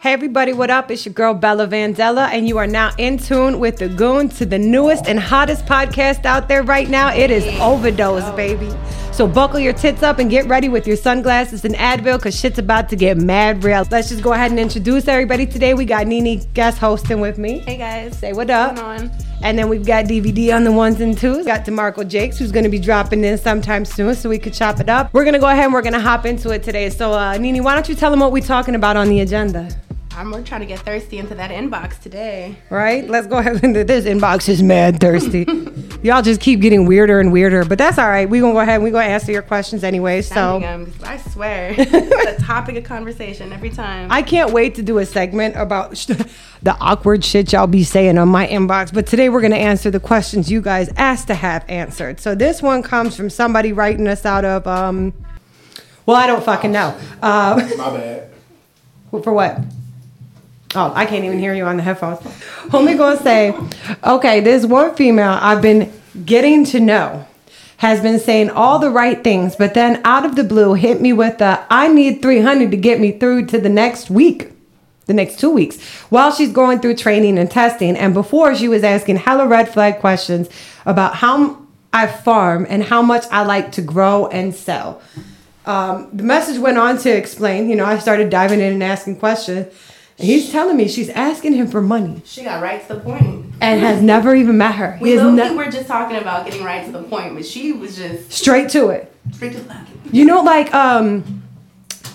[0.00, 0.92] Hey everybody, what up?
[0.92, 4.46] It's your girl Bella Vandala, and you are now in tune with the Goon to
[4.46, 7.12] the newest and hottest podcast out there right now.
[7.12, 8.70] It is Overdose, baby.
[9.10, 12.60] So buckle your tits up and get ready with your sunglasses and Advil, cause shit's
[12.60, 13.84] about to get mad real.
[13.90, 15.74] Let's just go ahead and introduce everybody today.
[15.74, 17.58] We got Nini guest hosting with me.
[17.58, 18.16] Hey guys.
[18.16, 18.76] Say what up.
[18.76, 19.18] What's going on?
[19.42, 21.44] And then we've got DVD on the ones and twos.
[21.44, 24.88] Got DeMarco Jakes, who's gonna be dropping in sometime soon, so we could chop it
[24.88, 25.12] up.
[25.12, 26.88] We're gonna go ahead and we're gonna hop into it today.
[26.88, 29.68] So, uh, Nini, why don't you tell them what we're talking about on the agenda?
[30.18, 32.56] I'm gonna to get thirsty into that inbox today.
[32.70, 33.08] Right?
[33.08, 35.46] Let's go ahead and do this inbox is mad thirsty.
[36.02, 38.28] Y'all just keep getting weirder and weirder, but that's all right.
[38.28, 40.22] We're gonna go ahead and we're gonna answer your questions anyway.
[40.22, 44.10] So Um, I swear, it's a topic of conversation every time.
[44.10, 45.92] I can't wait to do a segment about
[46.62, 48.92] the awkward shit y'all be saying on my inbox.
[48.92, 52.18] But today we're gonna answer the questions you guys asked to have answered.
[52.18, 55.12] So this one comes from somebody writing us out of um
[56.06, 56.98] well, I don't fucking know.
[57.22, 58.30] Uh, My bad.
[59.10, 59.60] For what?
[60.74, 62.18] Oh, I can't even hear you on the headphones.
[62.68, 63.58] Homie gonna say,
[64.04, 65.90] okay, this one female I've been
[66.26, 67.26] getting to know
[67.78, 71.12] has been saying all the right things, but then out of the blue hit me
[71.12, 74.50] with the I need 300 to get me through to the next week,
[75.06, 77.96] the next two weeks, while she's going through training and testing.
[77.96, 80.48] And before she was asking hella red flag questions
[80.84, 81.62] about how
[81.92, 85.00] I farm and how much I like to grow and sell.
[85.64, 89.16] Um, the message went on to explain, you know, I started diving in and asking
[89.16, 89.72] questions.
[90.18, 93.46] And he's telling me she's asking him for money she got right to the point.
[93.60, 94.98] and has never even met her.
[95.00, 98.32] We ne- were just talking about getting right to the point, but she was just
[98.32, 99.12] straight to it.
[99.32, 99.76] straight to the.
[100.10, 101.42] You know, like, um,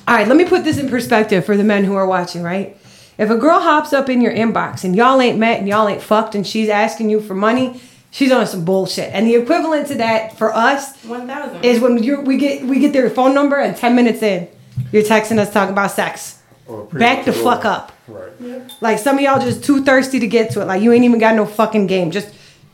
[0.07, 2.77] all right, let me put this in perspective for the men who are watching, right?
[3.17, 6.01] If a girl hops up in your inbox and y'all ain't met and y'all ain't
[6.01, 7.79] fucked and she's asking you for money,
[8.11, 9.13] she's on some bullshit.
[9.13, 11.63] And the equivalent to that for us One thousand.
[11.63, 14.47] is when you we get we get their phone number and 10 minutes in,
[14.91, 16.39] you're texting us talking about sex.
[16.67, 17.43] Or Back the well.
[17.43, 17.91] fuck up.
[18.07, 18.31] Right.
[18.81, 20.65] Like some of y'all just too thirsty to get to it.
[20.65, 22.11] Like you ain't even got no fucking game.
[22.11, 22.33] Just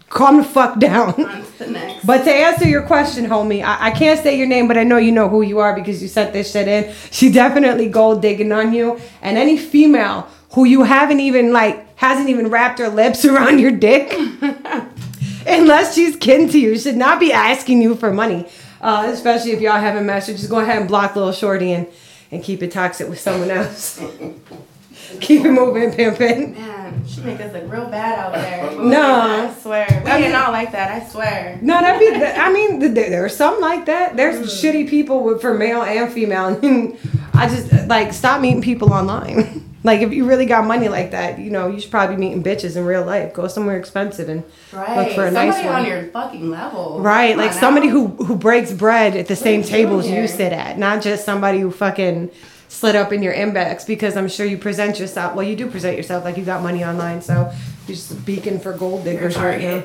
[0.09, 1.09] calm the fuck down.
[1.09, 2.06] On to the next.
[2.06, 4.98] But to answer your question, homie, I, I can't say your name, but I know
[4.98, 6.94] you know who you are because you sent this shit in.
[7.11, 9.00] She definitely gold digging on you.
[9.22, 13.71] And any female who you haven't even like hasn't even wrapped her lips around your
[13.71, 14.14] dick,
[15.48, 18.48] unless she's kin to you, should not be asking you for money.
[18.82, 20.27] Uh, especially if y'all haven't matched.
[20.27, 21.88] Just go ahead and block little shorty and,
[22.32, 24.00] and keep it toxic with someone else.
[25.20, 26.54] keep it moving, pimping.
[26.54, 28.60] Man, she make us look real bad out there.
[28.80, 29.02] No.
[29.02, 30.02] I swear.
[30.06, 30.89] We ain't all like that.
[30.92, 31.60] I swear.
[31.62, 32.16] No, that'd be.
[32.16, 34.16] I mean, th- there, there are some like that.
[34.16, 34.44] There's mm.
[34.45, 36.48] shitty people with, for male and female.
[36.48, 36.98] And
[37.34, 39.58] I just like stop meeting people online.
[39.84, 42.44] Like if you really got money like that, you know, you should probably be meeting
[42.44, 43.34] bitches in real life.
[43.34, 44.98] Go somewhere expensive and Right.
[44.98, 45.64] look for a Somebody nice one.
[45.64, 47.00] Somebody on your fucking level.
[47.00, 47.94] Right, Come like somebody now.
[47.94, 51.23] who who breaks bread at the same you doing tables you sit at, not just
[51.23, 52.30] somebody who fucking
[52.68, 55.34] slid up in your inbox because I'm sure you present yourself.
[55.34, 57.52] Well, you do present yourself like you got money online, so
[57.88, 59.76] you're just a beacon for gold diggers right now,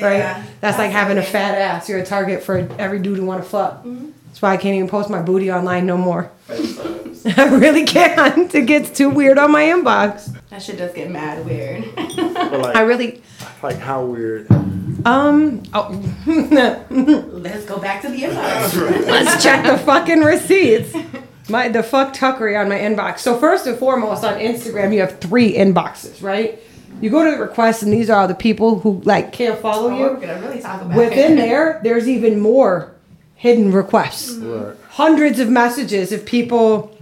[0.00, 0.18] right?
[0.18, 1.88] Yeah, That's like having a fat ass.
[1.88, 3.84] You're a target for every dude who want to fuck.
[3.84, 4.10] Mm-hmm.
[4.30, 6.30] That's why I can't even post my booty online no more.
[7.36, 8.54] I really can't.
[8.54, 10.34] It gets too weird on my inbox.
[10.48, 11.84] That shit does get mad weird.
[11.96, 13.22] Like, I really,
[13.62, 14.50] like how weird.
[15.06, 15.90] um, oh,
[16.90, 19.06] Let's go back to the inbox.
[19.06, 20.94] Let's check the fucking receipts.
[21.48, 23.18] My the fuck tuckery on my inbox.
[23.20, 26.58] So first and foremost, on Instagram, you have three inboxes, right?
[27.00, 29.90] You go to the requests, and these are all the people who like can't follow
[29.90, 30.26] Oh, you.
[30.26, 31.36] really talk about Within it.
[31.36, 32.92] there, there's even more
[33.40, 34.32] hidden requests.
[34.36, 34.76] Right.
[34.90, 36.94] Hundreds of messages of people.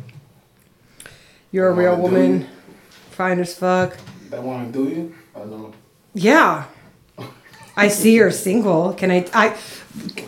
[1.51, 2.47] You're a real woman,
[3.11, 3.97] fine as fuck.
[4.31, 5.15] That want to do you?
[5.35, 5.73] I know.
[6.15, 6.67] Yeah.
[7.77, 8.93] I see you're single.
[8.93, 9.57] Can I I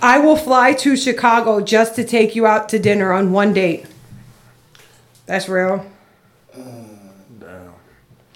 [0.02, 3.86] I will fly to Chicago just to take you out to dinner on one date.
[5.26, 5.86] That's real.
[6.56, 7.72] Damn.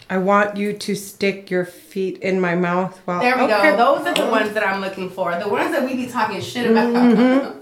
[0.08, 3.70] I want you to stick your feet in my mouth while There we Okay.
[3.70, 3.76] go.
[3.76, 5.34] Those are the ones that I'm looking for.
[5.36, 6.92] The ones that we be talking shit about.
[6.94, 7.58] Mm-hmm.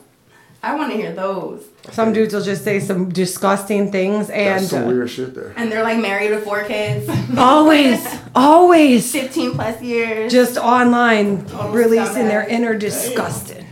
[0.64, 1.64] I want to hear those.
[1.90, 5.52] Some dudes will just say some disgusting things and That's some uh, weird shit there.
[5.56, 10.30] And they're like married with four kids, always always 15 plus years.
[10.30, 13.66] just online releasing their inner disgusting.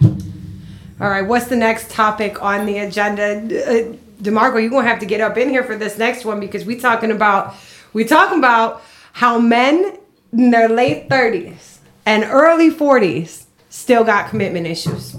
[1.01, 3.37] All right, what's the next topic on the agenda?
[3.37, 6.65] Uh, DeMarco, you're gonna have to get up in here for this next one because
[6.65, 7.55] we talking about
[7.93, 8.83] we talking about
[9.13, 9.97] how men
[10.33, 15.17] in their late 30s and early 40s still got commitment issues.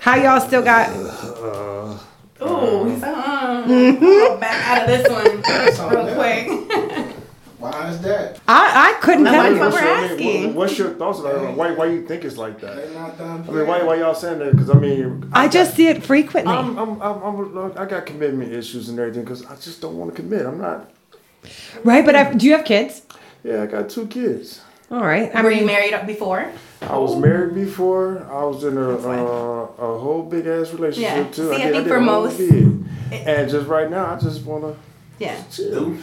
[0.00, 0.88] How y'all still got?
[2.42, 4.32] Ooh, he's like, uh, Mm-hmm.
[4.32, 7.16] I'll back out of this one real quick.
[7.58, 8.40] Why is that?
[8.48, 9.60] I I couldn't tell you.
[9.60, 11.54] what we're I mean, what's your thoughts on that?
[11.54, 12.76] Why, why you think it's like that?
[12.76, 13.42] They not done.
[13.42, 13.50] Mm-hmm.
[13.50, 14.52] I mean, why, why y'all saying that?
[14.52, 16.50] Because I mean, I just see it frequently.
[16.52, 19.98] I'm, I'm, I'm, I'm, look, I got commitment issues and everything because I just don't
[19.98, 20.46] want to commit.
[20.46, 20.90] I'm not.
[21.84, 23.02] Right, but I, do you have kids?
[23.44, 24.62] Yeah, I got two kids.
[24.90, 25.30] All right.
[25.34, 26.50] I Were mean, you married before?
[26.82, 28.26] I was married before.
[28.30, 31.30] I was in a uh, a whole big ass relationship Yeah.
[31.30, 31.54] too.
[31.54, 32.84] See, I think did for a whole most- bid.
[33.12, 34.74] And just right now, I just wanna
[35.18, 35.36] Yeah.
[35.50, 35.94] chill.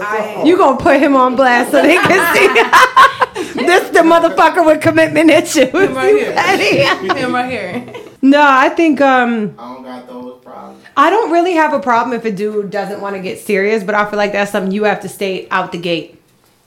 [0.00, 2.48] I- You gonna put him on blast so they can see
[3.66, 5.68] this the motherfucker with commitment issues.
[5.70, 6.32] Him right You here.
[6.32, 7.18] petty.
[7.20, 7.84] Him right here.
[8.22, 10.82] no, I think um I don't got those problems.
[10.96, 13.94] I don't really have a problem if a dude doesn't want to get serious, but
[13.94, 16.20] I feel like that's something you have to stay out the gate,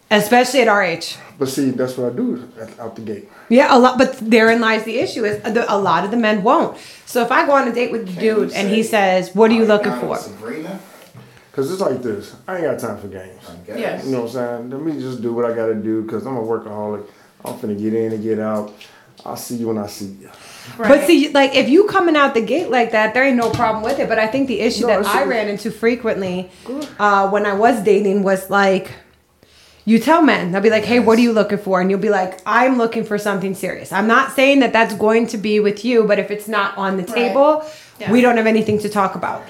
[0.09, 1.17] especially at our age.
[1.37, 2.47] But see, that's what I do
[2.79, 3.29] out the gate.
[3.49, 6.43] Yeah, a lot, but therein lies the issue is the, a lot of the men
[6.43, 6.77] won't.
[7.05, 9.53] So if I go on a date with the dude and he says, "What are
[9.53, 10.79] you looking for?" Sabrina?
[11.51, 12.35] Cause it's like this.
[12.47, 13.39] I ain't got time for games.
[13.47, 13.79] I guess.
[13.79, 14.03] Yeah.
[14.03, 14.69] You know what I'm saying?
[14.71, 17.05] Let me just do what I gotta do because I'm a workaholic.
[17.45, 18.73] I'm finna get in and get out.
[19.25, 20.29] I'll see you when I see you.
[20.77, 23.83] But see, like if you coming out the gate like that, there ain't no problem
[23.83, 24.09] with it.
[24.09, 26.49] But I think the issue No, that I ran into frequently
[26.99, 28.91] uh, when I was dating was like,
[29.85, 32.09] you tell men, they'll be like, "Hey, what are you looking for?" And you'll be
[32.09, 35.83] like, "I'm looking for something serious." I'm not saying that that's going to be with
[35.83, 37.65] you, but if it's not on the table,
[37.99, 38.11] Yeah.
[38.11, 39.43] we don't have anything to talk about.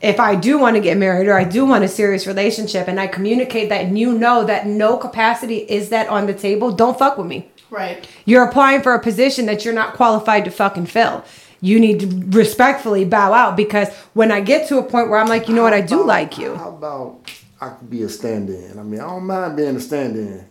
[0.00, 2.98] If I do want to get married or I do want a serious relationship, and
[2.98, 6.98] I communicate that, and you know that no capacity is that on the table, don't
[6.98, 7.48] fuck with me.
[7.70, 8.06] Right.
[8.24, 11.22] You're applying for a position that you're not qualified to fucking fill.
[11.60, 12.06] You need to
[12.38, 15.62] respectfully bow out because when I get to a point where I'm like, you know
[15.62, 16.54] what, I do about- like you.
[16.56, 17.18] How about
[17.62, 18.78] I could be a stand-in?
[18.78, 20.46] I mean, I don't mind being a stand-in.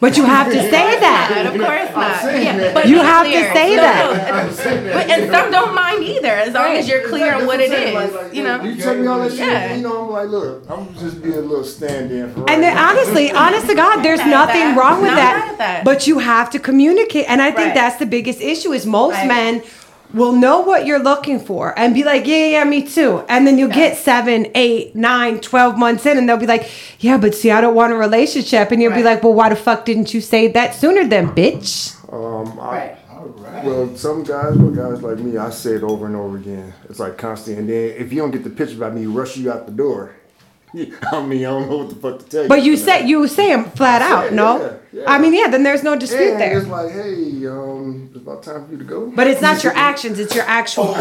[0.00, 1.46] But you have to say Not, that.
[1.46, 1.90] of course
[2.24, 2.42] not.
[2.42, 2.74] Yeah, that.
[2.74, 4.46] but You be have to say No, that.
[4.46, 7.70] no, But, and some don't mind either, as long as you're clear on what it
[7.70, 8.34] is.
[8.34, 8.62] You know.
[8.62, 9.74] You tell me all that shit, Yeah.
[9.74, 12.74] you know, I'm like, look, I'm just being a little stand-in for right And then
[12.74, 12.88] now.
[12.90, 14.78] honestly, honest to God, there's nothing that.
[14.78, 15.54] wrong with Not that.
[15.58, 15.84] that.
[15.84, 17.26] But you have to communicate.
[17.28, 17.74] And I think Right.
[17.74, 19.28] that's the biggest issue is most Right.
[19.28, 19.62] men
[20.12, 23.24] will know what you're looking for and be like, yeah, yeah, me too.
[23.28, 26.70] And then you'll get seven, eight, nine, twelve months in and they'll be like,
[27.00, 28.70] yeah, but see, I don't want a relationship.
[28.70, 31.94] And you'll be like, well, why the fuck didn't you say that sooner then, bitch?
[32.12, 32.98] Um, I, Right.
[33.10, 33.64] All right.
[33.64, 36.74] Well, some guys, but guys like me, I say it over and over again.
[36.90, 37.58] It's like constant.
[37.58, 40.14] And then if you don't get the picture by me, rush you out the door.
[41.12, 42.48] I mean, I don't know what the fuck to tell you.
[42.48, 44.60] But you say you say them flat out, no?
[44.60, 45.04] yeah, yeah.
[45.12, 45.48] I mean, yeah.
[45.48, 46.58] Then there's no dispute and there.
[46.58, 49.06] it's like, hey, um, it's about time for you to go.
[49.14, 50.94] But it's not your actions; it's your actual work.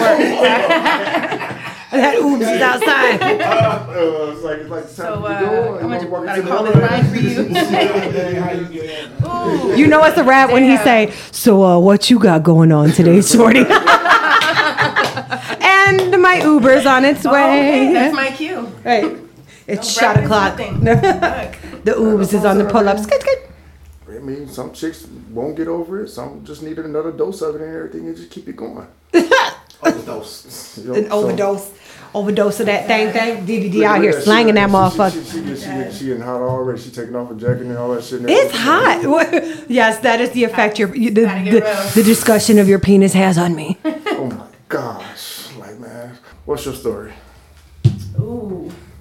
[1.94, 3.22] that oops is outside.
[3.22, 5.80] Uh, it's like it's like time So uh, to go.
[5.80, 7.30] I'm gonna walk gotta call the this line for you.
[8.74, 8.84] You?
[9.28, 9.76] Ooh.
[9.78, 12.92] You know it's a rap when he say, "So uh, what you got going on
[12.92, 13.66] today, shorty?"
[15.62, 17.88] and my Uber's on its Oh, way.
[17.88, 18.72] okay, that's my cue.
[18.84, 19.18] right.
[19.68, 20.58] It's No shot o'clock.
[20.58, 23.04] breakfast, the Ubers is on the pull ups.
[23.04, 23.50] Skit, skit.
[24.10, 26.10] I mean, some chicks won't get over it.
[26.10, 28.88] Some just need another dose of it and everything, and just keep it going.
[29.84, 30.78] Overdose.
[30.78, 31.72] You know, An so- overdose.
[32.16, 33.44] Overdose of that thing thing.
[33.48, 35.26] DVD out here She- slanging that she- motherfucker.
[35.26, 36.80] She, she, she, she, she getting hot already.
[36.80, 38.22] She taking off her jacket and all that shit.
[38.26, 39.02] It's hot.
[39.70, 43.38] yes, that is the effect your you- the, the, the discussion of your penis has
[43.40, 43.80] on me.
[43.84, 45.52] Oh my gosh.
[45.58, 46.16] Like, man,
[46.46, 47.14] what's your story?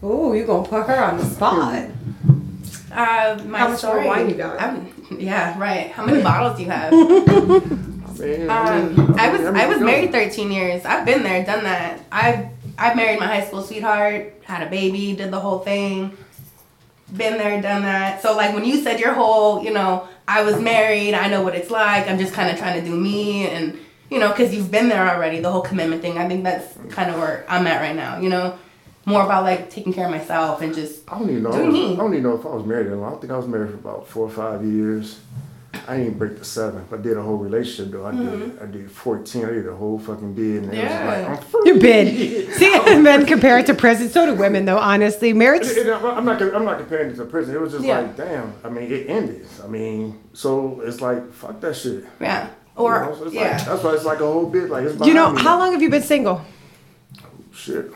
[0.03, 0.07] Ooh.
[0.31, 1.87] Ooh, you gonna put her on the spot?
[2.93, 4.07] Uh, my How much more story.
[4.07, 4.61] wine you got?
[4.61, 4.89] I'm-
[5.19, 5.91] yeah, right.
[5.91, 6.93] How many bottles do you have?
[6.93, 10.85] I Um, I was I was married 13 years.
[10.85, 12.01] I've been there, done that.
[12.13, 12.47] I've
[12.79, 16.17] I've married my high school sweetheart, had a baby, did the whole thing.
[17.17, 18.23] Been there, done that.
[18.23, 21.55] So like when you said your whole, you know, I was married, I know what
[21.55, 22.09] it's like.
[22.09, 23.79] I'm just kind of trying to do me and
[24.11, 26.19] you know, cuz you've been there already, the whole commitment thing.
[26.19, 28.55] I think that's kind of where I'm at right now, you know.
[29.05, 31.51] More about like taking care of myself and just I don't even know.
[31.53, 31.93] I, Do was, me.
[31.95, 33.07] I don't even know if I was married that long.
[33.07, 35.19] I don't think I was married for about four or five years.
[35.89, 36.85] I didn't break the seven.
[36.93, 38.07] I did a whole relationship though.
[38.07, 38.59] I did.
[38.63, 39.45] I did fourteen.
[39.47, 40.65] I did a whole fucking bid.
[40.65, 41.07] And it Mm-hmm.
[41.07, 41.61] Was like, I'm free.
[41.65, 42.53] You bid.
[42.55, 44.09] See, men compare it to prison.
[44.09, 44.79] So do women, though.
[44.79, 45.63] Honestly, marriage.
[45.67, 46.41] It- it- I'm not.
[46.41, 47.57] I'm not comparing it to prison.
[47.57, 48.01] It was just Yeah.
[48.01, 48.53] like, damn.
[48.63, 49.47] I mean, it ended.
[49.65, 52.05] I mean, so it's like, fuck that shit.
[52.21, 52.47] yeah.
[52.47, 52.51] You
[52.85, 53.15] Or know?
[53.17, 53.57] So it's yeah.
[53.57, 54.69] Like, that's why it's like a whole bit.
[54.71, 56.43] Like it's You know, me how long have you been single?
[57.53, 57.91] Shit.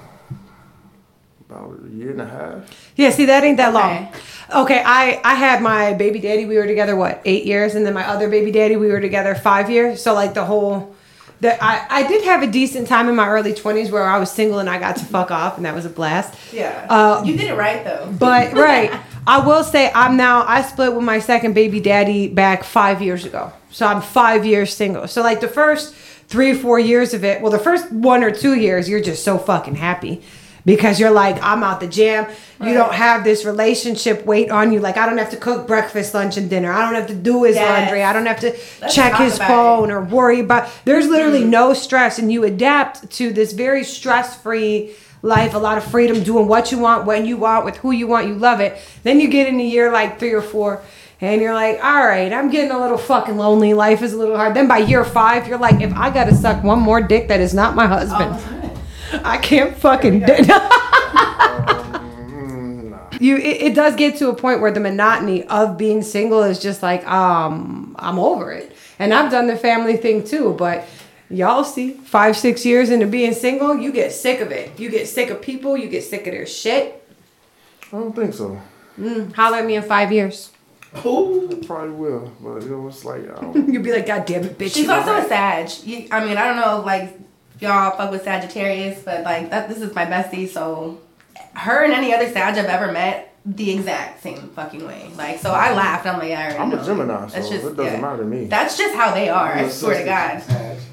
[1.48, 2.92] About a year and a half.
[2.96, 4.08] Yeah, see, that ain't that long.
[4.08, 4.20] Okay.
[4.54, 6.44] Okay, I I had my baby daddy.
[6.44, 8.76] We were together what eight years, and then my other baby daddy.
[8.76, 10.02] We were together five years.
[10.02, 10.94] So like the whole.
[11.40, 14.30] That I, I did have a decent time in my early 20s where I was
[14.30, 16.34] single and I got to fuck off and that was a blast.
[16.50, 16.86] Yeah.
[16.88, 18.10] Uh, you did it right though.
[18.18, 18.90] But right,
[19.26, 23.26] I will say I'm now I split with my second baby daddy back five years
[23.26, 23.52] ago.
[23.70, 25.06] So I'm five years single.
[25.08, 28.54] So like the first three four years of it, well the first one or two
[28.54, 30.22] years you're just so fucking happy
[30.66, 32.26] because you're like I'm out the jam.
[32.60, 34.80] You don't have this relationship weight on you.
[34.80, 36.70] Like I don't have to cook breakfast, lunch, and dinner.
[36.72, 37.80] I don't have to do his Yes.
[37.80, 38.02] laundry.
[38.02, 38.50] I don't have to
[38.82, 39.92] Let's check his phone it.
[39.94, 40.12] Mm-hmm.
[40.12, 40.68] or worry about.
[40.84, 45.76] There's literally no stress, and you adapt to this very stress free life, a lot
[45.78, 48.60] of freedom, doing what you want, when you want, with who you want, you love
[48.60, 48.76] it.
[49.02, 50.82] Then you get in a year like three or four,
[51.20, 53.74] and you're like, all right, I'm getting a little fucking lonely.
[53.74, 54.54] Life is a little hard.
[54.54, 57.54] Then by year five, you're like, if I gotta suck one more dick that is
[57.54, 58.55] not my husband,
[59.24, 60.20] I can't fucking.
[60.20, 60.32] do
[62.26, 62.98] Mm, nah.
[63.20, 66.58] you it, it does get to a point where the monotony of being single is
[66.60, 70.84] just like um i'm over it and i've done the family thing too but
[71.30, 75.06] y'all see five six years into being single you get sick of it you get
[75.08, 77.02] sick of people you get sick of their shit
[77.92, 78.60] I don't think so.
[79.34, 80.50] holler at me in five years
[81.04, 81.62] Ooh.
[81.66, 83.68] Probably will, but it was like I don't.
[83.72, 85.68] you'll be like god damn it bitch She's you also over a it." Sag.
[85.86, 87.12] You, I mean, I don't know, like if
[87.60, 89.68] y'all fuck with Sagittarius, but like that.
[89.68, 91.00] This is my bestie, so
[91.54, 95.08] her and any other Sag I've ever met, the exact same fucking way.
[95.16, 96.06] Like, so I laughed.
[96.06, 96.82] I'm like, yeah, I already I'm know.
[96.82, 98.00] a Gemini, so That's just- it doesn't yeah.
[98.00, 98.46] matter to me.
[98.46, 99.52] That's just how they are.
[99.52, 100.42] I swear to God.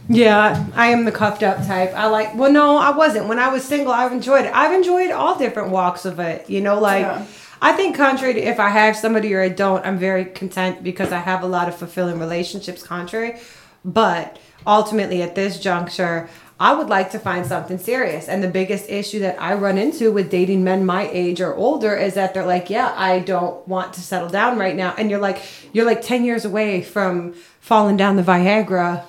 [0.09, 3.47] yeah i am the cuffed up type i like well no i wasn't when i
[3.47, 7.03] was single i've enjoyed it i've enjoyed all different walks of it you know like
[7.03, 7.25] Yeah.
[7.61, 11.13] I think contrary to if I have somebody or I don't, I'm very content because
[11.13, 13.39] I have a lot of fulfilling relationships contrary.
[13.85, 16.27] But ultimately at this juncture,
[16.59, 18.27] I would like to find something serious.
[18.27, 21.95] And the biggest issue that I run into with dating men my age or older
[21.95, 25.19] is that they're like, "Yeah, I don't want to settle down right now." And you're
[25.19, 25.41] like
[25.73, 29.03] you're like 10 years away from falling down the Viagra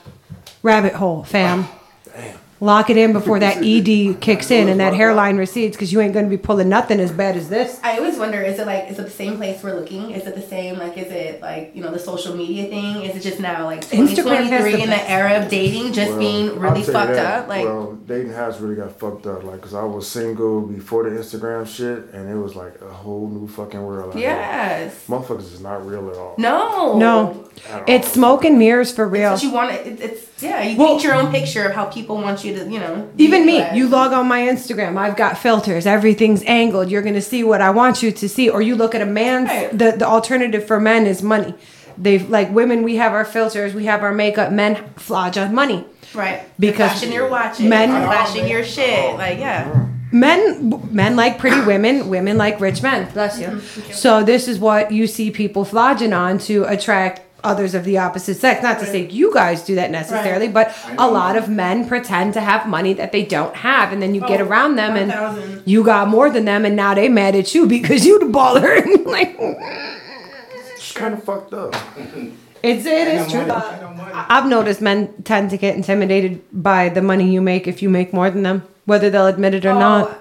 [0.63, 1.69] rabbit hole, fam.
[2.61, 6.15] Lock it in before that ED kicks in and that hairline recedes because you ain't
[6.15, 7.79] gonna be pulling nothing as bad as this.
[7.83, 10.13] I always wonder: is it like, is it the same place we're looking?
[10.13, 10.79] Is it the same?
[10.79, 13.03] Like, is it like you know the social media thing?
[13.03, 16.11] Is it just now like Instagram has 2023 the in the era of dating just
[16.11, 17.43] Well, being really fucked that.
[17.43, 17.49] up?
[17.49, 19.43] Like, well, dating has really got fucked up.
[19.45, 23.29] Like, cause I was single before the Instagram shit, and it was like a whole
[23.29, 24.11] new fucking world.
[24.11, 24.29] out here.
[24.31, 26.35] yes, motherfuckers is not real at all.
[26.39, 27.85] no, No, At all.
[27.89, 29.33] it's smoke and mirrors for real.
[29.33, 30.63] But you want it, it's yeah.
[30.63, 33.09] You Well- paint your own picture of how people want you to, you know.
[33.19, 34.97] Even me, you log on my Instagram.
[34.97, 35.87] I've got filters.
[35.87, 36.91] Everything's angled.
[36.91, 38.49] You're gonna see what I want you to see.
[38.51, 39.49] Or you look at a man's.
[39.49, 39.71] Right.
[39.77, 41.55] The the alternative for men is money.
[41.97, 42.83] They've like women.
[42.83, 43.73] We have our filters.
[43.75, 44.53] We have our makeup.
[44.53, 45.85] Men flodge on money.
[46.15, 49.87] right because You're watches, men- flashing your shit, like yeah.
[50.13, 52.09] Men men like pretty women.
[52.09, 53.09] Women like rich men.
[53.13, 53.47] Bless you.
[53.49, 53.93] Mm-hmm.
[53.93, 58.37] So this is what you see people flogging on to attract others of the opposite
[58.37, 58.63] sex.
[58.63, 62.41] Not to say you guys do that necessarily, but a lot of men pretend to
[62.41, 65.63] have money that they don't have, and then you get Oh, around them and 1000.
[65.67, 68.83] you got more than them, and now they mad at you because you the baller.
[69.07, 71.75] like It's kind of fucked up.
[72.63, 73.47] it's it is true.
[73.51, 78.13] I've noticed men tend to get intimidated by the money you make if you make
[78.13, 80.21] more than them, whether they'll admit it or Oh, not.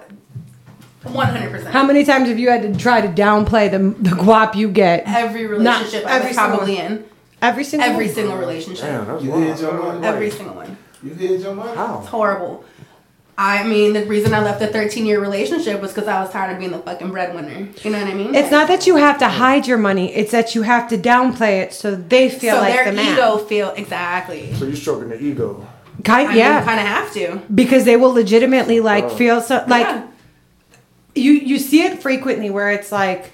[1.03, 1.73] One hundred percent.
[1.73, 5.03] How many times have you had to try to downplay the the guap you get?
[5.05, 6.85] Every Not relationship I every was single probably one.
[6.85, 7.05] in.
[7.43, 8.15] Every single Every one?
[8.15, 8.85] single relationship.
[8.85, 9.43] Damn, that's You wild.
[9.43, 10.07] hid your money?
[10.07, 10.77] Every single one.
[11.03, 11.75] You hid your money?
[11.75, 11.99] How?
[11.99, 12.63] It's horrible.
[13.37, 16.53] I mean, the reason I left a 13 year relationship was because I was tired
[16.53, 17.67] of being the fucking breadwinner.
[17.83, 18.33] You know what I mean?
[18.35, 21.61] It's not that you have to hide your money; it's that you have to downplay
[21.63, 23.13] it so they feel so like their the man.
[23.13, 24.53] ego feel exactly.
[24.53, 25.67] So you're stroking the ego.
[26.03, 27.41] Kind, I yeah, kind of have to.
[27.53, 30.07] because they will legitimately like feel so like Yeah.
[31.15, 33.31] you you see it frequently where it's like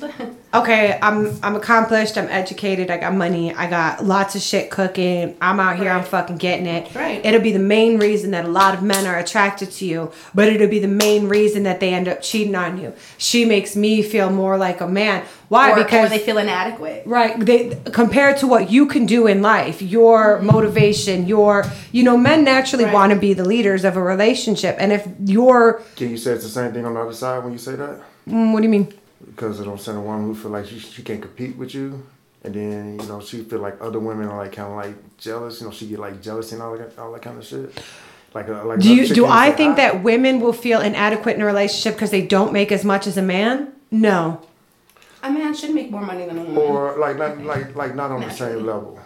[0.54, 5.36] okay i'm i'm accomplished i'm educated i got money i got lots of shit cooking
[5.40, 7.24] i'm out here i'm fucking getting it Right.
[7.26, 10.48] it'll be the main reason that a lot of men are attracted to you but
[10.48, 14.02] it'll be the main reason that they end up cheating on you she makes me
[14.02, 17.02] feel more like a man why or, because or they feel inadequate.
[17.06, 17.38] Right.
[17.38, 22.44] They compared to what you can do in life, your motivation, your you know, men
[22.44, 22.94] naturally Right.
[22.94, 24.74] want to be the leaders of a relationship.
[24.80, 27.52] And if you're Can you say it's the same thing on the other side when
[27.52, 28.00] you say that?
[28.26, 28.92] mm, what do you mean?
[29.26, 32.06] Because it don't send a woman who feel like she, she can't compete with you,
[32.42, 35.60] and then you know she feel like other women are like kind of like jealous.
[35.60, 37.72] You know she get like jealous and all that all that kind of shit.
[38.34, 41.42] Like a, like Do you do I say, think that women will feel inadequate in
[41.42, 43.72] a relationship because they don't make as much as a man?
[43.90, 44.40] No.
[45.22, 46.58] A man should make more money than a woman.
[46.58, 48.98] or like not like like not on the same level.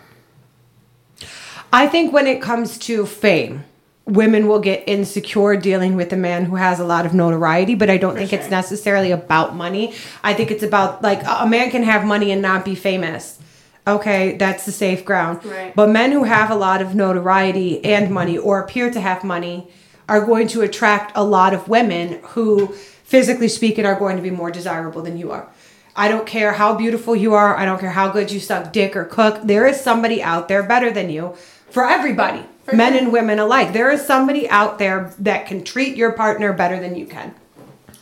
[1.72, 3.64] I think when it comes to fame,
[4.08, 7.90] women will get insecure dealing with a man who has a lot of notoriety, but
[7.90, 9.94] I don't think it's necessarily about money.
[10.24, 13.38] I think it's about like a a man can have money and not be famous.
[13.86, 15.44] Okay, that's the safe ground.
[15.44, 15.74] Right.
[15.74, 19.68] But men who have a lot of notoriety and money or appear to have money
[20.08, 24.30] are going to attract a lot of women who physically speaking are going to be
[24.30, 25.48] more desirable than you are.
[25.96, 27.56] I don't care how beautiful you are.
[27.56, 29.40] I don't care how good you suck dick or cook.
[29.44, 31.34] There is somebody out there better than you
[31.70, 33.72] for everybody, men and women alike.
[33.72, 37.34] There is somebody out there that can treat your partner better than you can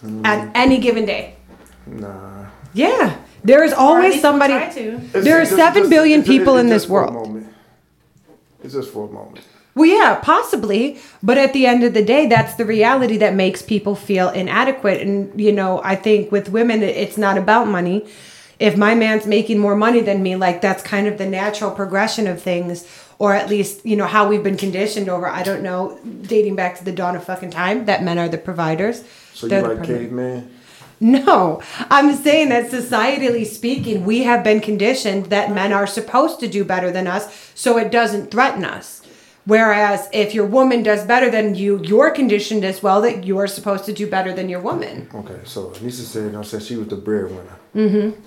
[0.05, 0.25] mm.
[0.25, 1.37] at any given day.
[1.87, 2.47] Nah.
[2.75, 3.17] Yeah.
[3.45, 4.55] There is always somebody.
[4.75, 4.99] to.
[5.13, 7.29] There are just- seven just- billion it's- it- people in just this for a world.
[7.29, 7.47] moment.
[8.65, 9.45] It's just for a moment.
[9.77, 10.99] Well, yeah, possibly.
[11.23, 15.03] But at the end of the day, that's the reality that makes people feel inadequate.
[15.03, 18.07] And, you know, I think with women, it's not about money.
[18.59, 22.27] If my man's making more money than me, like that's kind of the natural progression
[22.27, 22.87] of things.
[23.19, 26.77] Or at least, you know, how we've been conditioned over, I don't know, dating back
[26.77, 29.05] to the dawn of fucking time, that men are the providers.
[29.33, 30.55] So you They're the like caveman?
[31.01, 36.49] No, I'm saying that societally speaking, we have been conditioned that men are supposed to
[36.49, 39.03] do better than us, so it doesn't threaten us.
[39.45, 43.85] Whereas if your woman does better than you, you're conditioned as well that you're supposed
[43.85, 45.09] to do better than your woman.
[45.15, 47.57] Okay, so Nisa said, you know, said she was the breadwinner.
[47.75, 48.21] Mm-hmm.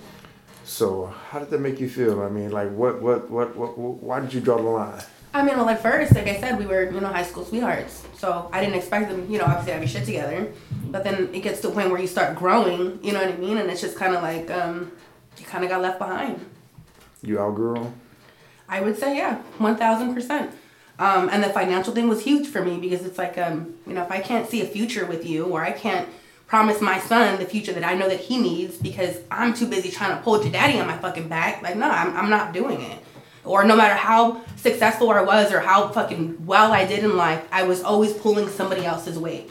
[0.69, 2.21] So how did that make you feel?
[2.21, 5.01] I mean, like, what, what, what, what, why did you draw the line?
[5.33, 8.03] I mean, well, at first, like I said, we were, you know, high school sweethearts.
[8.15, 10.53] So I didn't expect them, you know, obviously to have your shit together.
[10.85, 13.37] But then it gets to a point where you start growing, you know what I
[13.37, 13.57] mean?
[13.57, 14.91] And it's just kind of like, um,
[15.39, 16.45] you kind of got left behind.
[17.23, 17.93] You outgrew him?
[18.67, 20.51] I would say, yeah, 1000%.
[20.99, 24.03] Um, and the financial thing was huge for me because it's like, um, you know,
[24.03, 26.07] if I can't see a future with you or I can't
[26.49, 29.91] promise my son the future that I know that he needs because I'm too busy
[29.91, 32.81] trying to pull your daddy on my fucking back, like, no, I'm, I'm not doing
[32.81, 32.97] it.
[33.45, 37.47] Or no matter how successful I was or how fucking well I did in life,
[37.51, 39.49] I was always pulling somebody else's weight.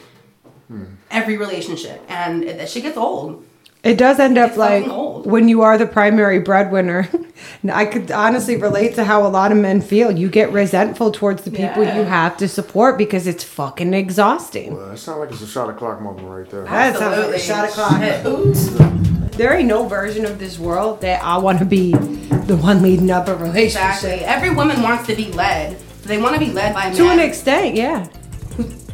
[0.67, 0.83] Hmm.
[1.09, 2.03] Every relationship.
[2.09, 3.45] And that shit gets old.
[3.81, 5.08] It does end up It's like old.
[5.25, 7.07] When you are the primary breadwinner.
[7.71, 10.11] I could honestly relate to how a lot of men feel.
[10.11, 11.97] You get resentful towards the people Yeah.
[11.97, 14.75] you have to support because it's fucking exhausting.
[14.75, 16.63] Well, it sounds like it's a shot o'clock moment right there.
[16.65, 18.53] That sounds like a Absolutely.
[18.53, 19.31] shot o'clock.
[19.33, 23.09] There ain't no version of this world that I want to be the one leading
[23.11, 23.93] up a relationship.
[23.93, 24.25] Exactly.
[24.25, 25.77] Every woman wants to be led.
[26.03, 28.07] They want to be led by a To an extent, yeah.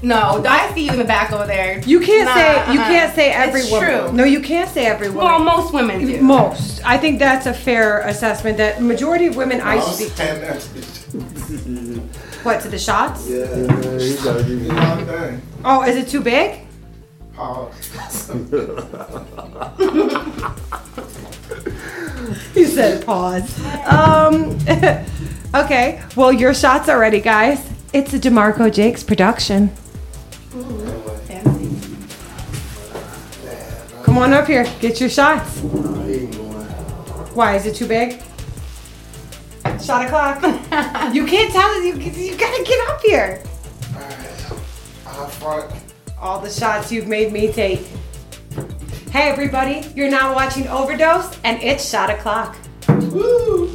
[0.01, 1.79] No, I see you in the back over there.
[1.79, 2.88] You can't Nah, say you uh-uh.
[2.88, 3.89] can't say every it's woman.
[3.89, 4.12] True.
[4.13, 5.25] No, you can't say every woman.
[5.25, 6.22] Well, most women do.
[6.22, 6.81] Most.
[6.86, 8.57] I think that's a fair assessment.
[8.57, 10.13] That majority of women I I speak.
[10.15, 10.60] to
[12.43, 13.27] What to the shots?
[13.27, 13.45] Yeah.
[13.45, 14.67] Yeah, you gotta give me.
[14.67, 16.60] know what Oh, is it too big?
[17.34, 18.31] Pause.
[22.55, 23.60] You said pause.
[23.86, 24.57] Um,
[25.55, 26.01] okay.
[26.16, 27.59] Well, your shots are ready, guys.
[27.96, 29.72] It's a Demarco Jakes production.
[34.03, 34.66] Come on up here.
[34.81, 35.62] Get your shots.
[37.34, 38.22] Why is it too big?
[39.81, 40.44] Shot o'clock.
[41.14, 41.81] you can't tell.
[41.81, 43.42] You you gotta get up here.
[46.20, 47.79] All the shots you've made me take.
[49.10, 52.58] Hey everybody, you're now watching Overdose, and it's shot o'clock.
[52.90, 53.75] Woo!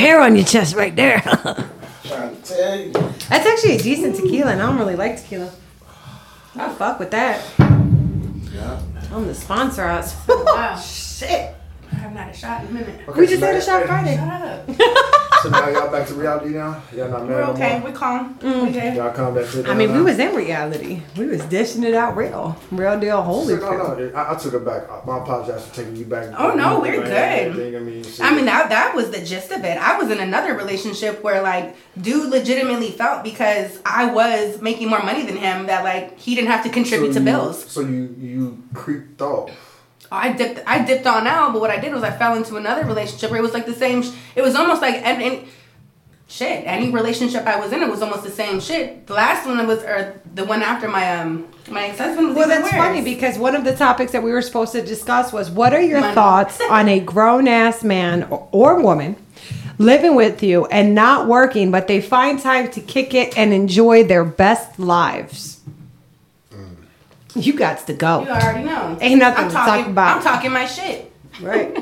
[0.00, 1.20] Hair on your chest right there.
[2.04, 2.92] Trying to tell you.
[3.28, 5.50] That's actually a decent tequila, and I don't really like tequila.
[6.56, 7.44] I fuck with that.
[7.58, 8.80] Yeah.
[9.12, 9.84] I'm the sponsor.
[9.84, 10.76] I was, Wow.
[10.76, 11.54] shit.
[11.92, 13.08] I haven't had a shot in a minute.
[13.08, 14.16] Okay, We just had a shot Friday.
[14.16, 14.68] Shut up.
[15.42, 16.82] So now y'all back to reality now?
[16.94, 17.78] Y'all not mad We're no okay.
[17.78, 17.90] more?
[17.90, 18.34] We're calm.
[18.40, 18.66] Mm.
[18.66, 18.94] We good.
[18.96, 21.00] Y'all calm that shit I down mean, we was in reality.
[21.16, 23.22] We was dishing it out real, real deal.
[23.22, 24.88] Holy No, no, I, I took it back.
[24.90, 26.34] I, I apologize for taking you back.
[26.38, 27.74] Oh, no, we're Man, good.
[27.74, 28.20] I mean, shit.
[28.20, 29.78] I mean that that was the gist of it.
[29.78, 35.02] I was in another relationship where like dude legitimately felt because I was making more
[35.02, 37.64] money than him that like he didn't have to contribute So to you- bills.
[37.64, 39.69] So you you creeped off.
[40.10, 42.84] I dipped I dipped on out, but what I did was I fell into another
[42.84, 44.02] relationship where it was like the same.
[44.02, 45.46] Sh- it was almost like and, and
[46.28, 46.64] shit.
[46.66, 49.06] Any relationship I was in, it was almost the same shit.
[49.06, 52.62] The last one was or the one after my um my ex husband Well, that's
[52.64, 52.72] worse.
[52.72, 55.80] funny because one of the topics that we were supposed to discuss was what are
[55.82, 56.14] your Money.
[56.14, 59.16] thoughts on a grown ass man or, or woman
[59.78, 64.04] living with you and not working, but they find time to kick it and enjoy
[64.04, 65.59] their best lives?
[67.34, 68.22] You got to go.
[68.22, 68.98] you already know.
[69.00, 70.16] Ain't nothing I'm to talking, talk about.
[70.16, 71.12] I'm talking my shit.
[71.40, 71.76] Right.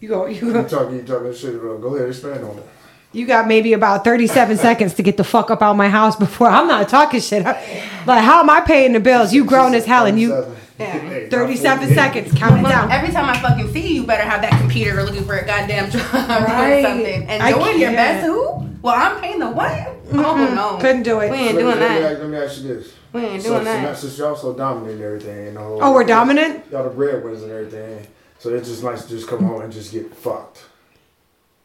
[0.00, 0.26] You go.
[0.26, 0.66] You You go.
[0.68, 1.54] talking you talking shit.
[1.56, 2.66] uh, Go ahead, expand on it.
[3.12, 6.16] You got maybe about 37 seconds to get the fuck up out of my house
[6.16, 7.44] before I'm not talking shit.
[7.44, 9.32] Like, how am I paying the bills?
[9.32, 10.30] You grown as hell and you
[10.78, 11.20] 37.
[11.22, 11.28] Yeah.
[11.28, 12.32] 37 seconds.
[12.38, 12.90] counting Well, down.
[12.90, 15.90] every time I fucking see you, you better have that computer looking for a goddamn
[15.90, 16.78] job Right.
[16.84, 17.28] or something.
[17.28, 17.96] And I doing your can't.
[17.96, 18.68] best who?
[18.80, 19.88] Well, I'm paying the what?
[20.12, 20.78] Oh no.
[20.80, 21.30] Couldn't do it.
[21.30, 22.12] We ain't Let me- doing let me that.
[22.12, 22.92] ask- Let me ask you this.
[23.12, 23.82] We ain't So, doing so that.
[23.82, 26.64] now, since y'all so dominant and everything, and the whole, Oh, we're dominant?
[26.70, 28.06] Y'all the breadwinners and everything.
[28.38, 30.64] So it's just nice to just come home and just get fucked.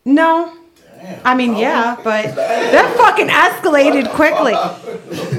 [0.04, 0.52] No.
[1.24, 4.54] I mean, oh, yeah, but that fucking escalated quickly.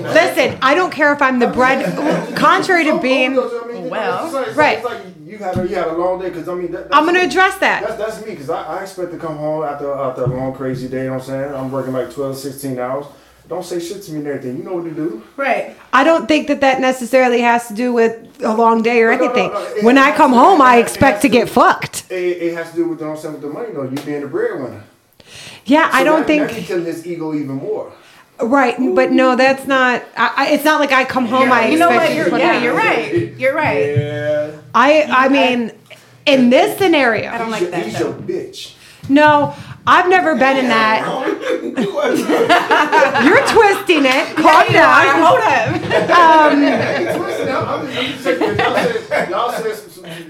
[0.02, 2.36] Listen, I don't care if I'm the bread.
[2.36, 4.78] Contrary to being, Well, it's like, it's right.
[4.78, 6.94] It's like you had a, you had a long day because I mean that, that's
[6.94, 7.24] I'm gonna me.
[7.24, 7.82] address that.
[7.82, 10.88] That's, that's me because I, I expect to come home after after a long crazy
[10.88, 10.98] day.
[11.04, 11.54] You know what I'm saying?
[11.54, 13.06] I'm working like 12, 16 hours,
[13.48, 14.56] don't say shit to me and everything.
[14.59, 15.22] You know what to do.
[15.37, 15.76] Right.
[15.92, 19.18] I don't think that that necessarily has to do with a long day or No,
[19.18, 19.52] no, anything.
[19.52, 22.11] no, it when I come to- home, I expect to to- get fucked.
[22.11, 23.85] It, it has to do with, you know what with the money, though.
[23.85, 24.82] You being the breadwinner.
[25.64, 27.92] Yeah, I don't that, think That can kill his ego even more.
[28.40, 30.02] right, but no, that's not.
[30.16, 31.50] I, I, it's not like I come home.
[31.50, 32.16] I you know expect what?
[32.16, 32.62] You're, put yeah, out.
[32.62, 33.32] you're right.
[33.37, 33.96] You're right.
[33.96, 34.50] Yeah.
[34.74, 35.72] I I mean,
[36.26, 38.11] in this scenario, I don't He's, like that, he's though.
[38.11, 38.74] your bitch.
[39.09, 39.54] no,
[39.87, 41.05] I've never been in that.
[43.25, 44.37] You're twisting it.
[44.37, 45.22] Calm down.
[45.22, 45.68] Hold up.
[46.18, 48.57] Um, Hey, I'm- I'm just- I'm just saying,
[49.09, 49.77] 'cause y'all said,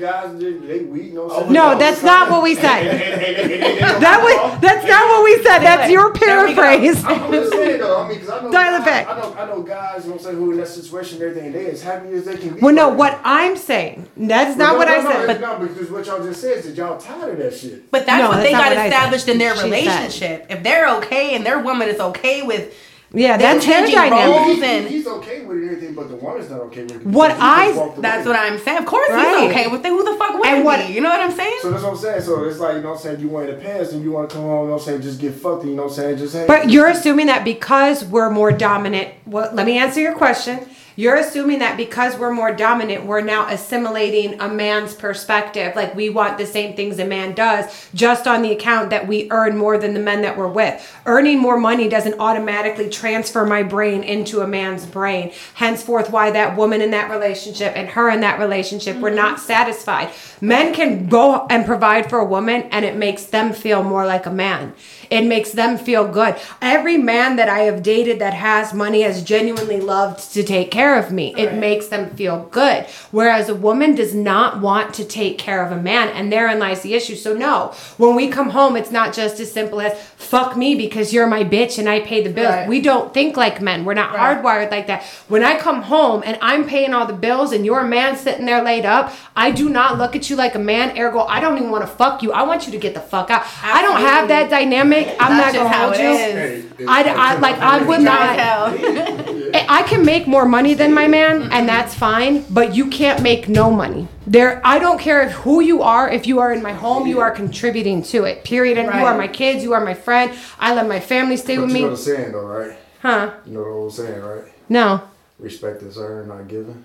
[0.01, 1.53] y'all said some, some guys, they, they weak, you know what oh, I'm saying?
[1.53, 3.77] no, that's not what we And- said.
[3.97, 5.59] That was that's not what we said.
[5.61, 6.63] That's your There we go.
[6.63, 7.05] paraphrase.
[7.05, 9.09] I'm, I'm just saying though, I mean, because I know, Dial it guys, back.
[9.09, 11.31] I know, I know guys, you know what I'm saying, who in that situation and
[11.31, 12.61] everything, they as happy as they can be.
[12.61, 13.21] Well, no, what.
[13.25, 15.31] I'm saying, that's not what I no, said.
[15.31, 17.91] it's not, because what y'all just said is that y'all tired of that shit.
[17.91, 18.93] But that's what they got what I said.
[18.93, 20.47] established in their relationship.
[20.51, 22.75] If they're okay and their woman is okay with
[23.17, 24.37] Yeah, They're that's their changing dynamic.
[24.37, 24.47] roles.
[24.55, 27.07] He's, and- he's okay with it everything, but the woman's not okay with it.
[27.07, 28.37] What I, that's away.
[28.37, 28.79] what I'm saying.
[28.79, 29.41] Of course Right.
[29.43, 29.89] he's okay with it.
[29.89, 30.93] Who the fuck wouldn't And what- be?
[30.93, 31.59] You know what I'm saying?
[31.63, 32.21] So that's what I'm saying.
[32.23, 34.13] So it's like, you know what I'm saying, you want in the past and you
[34.13, 35.85] want to come home, you know what I'm saying, just get fucked, and you know
[35.85, 36.45] what I'm saying, just hey.
[36.47, 39.09] But you're assuming that because we're more dominant.
[39.27, 40.61] Well, let me answer your question.
[40.99, 45.77] You're assuming that because we're more dominant, we're now assimilating a man's perspective.
[45.77, 49.31] Like we want the same things a man does, just on the account that we
[49.31, 50.83] earn more than the men that we're with.
[51.05, 55.33] Earning more money doesn't automatically transfer my brain into a man's brain.
[55.53, 59.47] Henceforth, why that woman in that relationship and her in that relationship were not mm-hmm.
[59.47, 60.11] satisfied.
[60.41, 64.25] Men can go and provide for a woman, and it makes them feel more like
[64.25, 64.73] a man.
[65.11, 66.37] It makes them feel good.
[66.61, 70.99] Every man that I have dated that has money has genuinely loved to take care
[70.99, 71.35] of me.
[71.37, 72.87] It makes them feel good.
[73.11, 76.83] Whereas a woman does not want to take care of a man, and therein lies
[76.83, 77.17] the issue.
[77.17, 81.13] So, no, when we come home, it's not just as simple as fuck me because
[81.13, 82.49] you're my bitch and I pay the bills.
[82.55, 82.69] Right.
[82.69, 83.85] We don't think like men.
[83.85, 84.37] We're not Right.
[84.43, 85.03] hardwired like that.
[85.29, 88.47] When I come home and I'm paying all the bills and you're a man sitting
[88.47, 90.99] there laid up, I do not look at you like a man.
[90.99, 92.33] Ergo, I don't even want to fuck you.
[92.33, 93.43] I want you to get the fuck out.
[93.63, 94.96] I don't have that dynamic.
[94.99, 96.89] I'm That's not gonna just how hold it you.
[96.89, 98.39] I, I like I would not.
[98.39, 99.53] hell.
[99.69, 101.67] I can make more money than my man, and mm-hmm.
[101.67, 102.45] that's fine.
[102.51, 104.09] But you can't make no money.
[104.27, 106.11] There, I don't care if who you are.
[106.11, 108.45] If you are in my home, you are contributing to it.
[108.45, 108.79] Period.
[108.79, 109.63] And you are my kids.
[109.63, 110.37] You are my friend.
[110.59, 111.91] I let my family stay But with you know me.
[111.91, 112.77] the saying though, right?
[113.01, 113.35] Huh?
[113.47, 114.45] You know the old saying, right?
[114.69, 115.03] No.
[115.39, 116.85] Respect is earned, not given.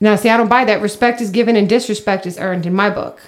[0.00, 0.82] Now, see, I don't buy that.
[0.82, 3.20] Respect is given and disrespect is earned in my book.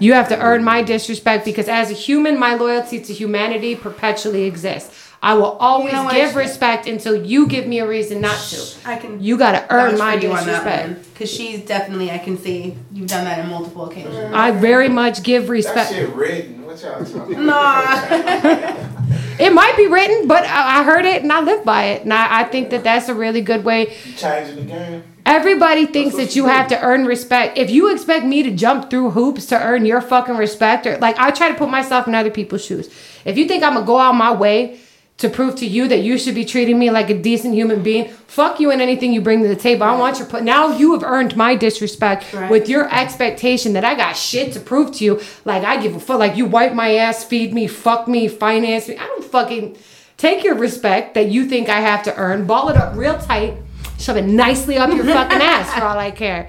[0.00, 4.44] You have to earn my disrespect because as a human, my loyalty to humanity perpetually
[4.44, 5.08] exists.
[5.22, 8.64] I will always You know give respect until you give me a reason not to.
[8.86, 11.14] I can You got to earn my for you on that disrespect.
[11.14, 14.16] Cause she's definitely, I can see you've done that on multiple occasions.
[14.32, 15.90] I very much give respect.
[15.90, 16.08] That respect.
[16.08, 16.64] shit written.
[16.64, 18.86] What y'all talking Nah.
[19.40, 22.02] It might be written, but I I heard it and I live by it.
[22.02, 23.96] And I, I think that that's a really good way.
[24.16, 25.02] Changing the game?
[25.30, 27.56] Everybody thinks that you you have to earn respect.
[27.56, 31.18] If you expect me to jump through hoops to earn your fucking respect, or like
[31.18, 32.88] I try to put myself in other people's shoes.
[33.24, 34.80] If you think I'm gonna go out my way
[35.18, 38.08] to prove to you that you should be treating me like a decent human being,
[38.26, 39.84] fuck you and anything you bring to the table.
[39.84, 40.42] I don't want your put.
[40.42, 42.50] Now you have earned my disrespect Right.
[42.50, 45.20] with your expectation that I got shit to prove to you.
[45.44, 46.18] Like I give a fuck.
[46.18, 48.96] Like you wipe my ass, feed me, fuck me, finance me.
[48.96, 49.76] I don't fucking
[50.16, 52.46] take your respect that you think I have to earn.
[52.46, 53.54] Ball it up real tight.
[54.00, 56.48] Shove it nicely up your fucking ass for all I care.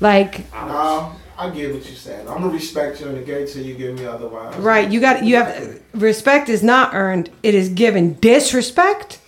[0.00, 2.28] Like, No, I get what you're saying.
[2.28, 4.56] I'm gonna respect you in the gate till you give me otherwise.
[4.58, 8.14] right, you got you have respect is not earned, it is given.
[8.14, 9.18] Disrespect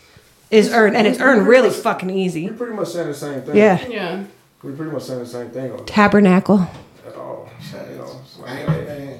[0.50, 2.42] is earned and it's earned really fucking easy.
[2.42, 2.56] We easy.
[2.56, 3.56] pretty much saying the same thing.
[3.56, 3.84] Yeah.
[3.88, 4.24] yeah.
[4.62, 6.68] We pretty much saying the same thing on- Tabernacle.
[7.04, 7.50] at all.
[7.72, 8.62] You know, so, I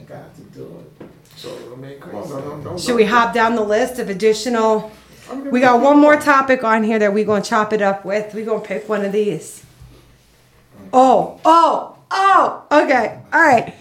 [0.09, 1.09] got to do it.
[1.35, 4.93] so I mean, come on, don't, don't, Should we hop down the list of additional
[5.51, 8.35] we got one more topic on here that we're gonna chop it up with.
[8.35, 9.63] We gonna pick one of these.
[10.93, 13.21] Oh, oh, oh, okay.
[13.33, 13.75] All right.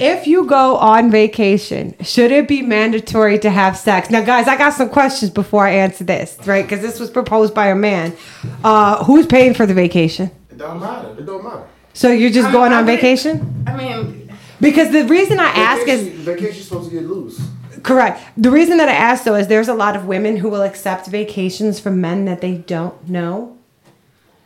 [0.00, 4.10] If you go on vacation, should it be mandatory to have sex?
[4.10, 6.64] Now, guys, I got some questions before I answer this, right?
[6.64, 8.14] Because this was proposed by a man.
[8.62, 10.30] Uh, who's paying for the vacation?
[10.50, 11.16] It don't matter.
[11.18, 11.64] It don't matter.
[11.94, 13.64] So you're just I- going I on would- vacation?
[13.66, 14.30] I mean,
[14.60, 17.40] Because the reason I ask is Vacation, vacation's supposed to get loose.
[17.82, 18.20] Correct.
[18.36, 21.06] The reason that I ask though is there's a lot of women who will accept
[21.06, 23.56] vacations from men that they don't know.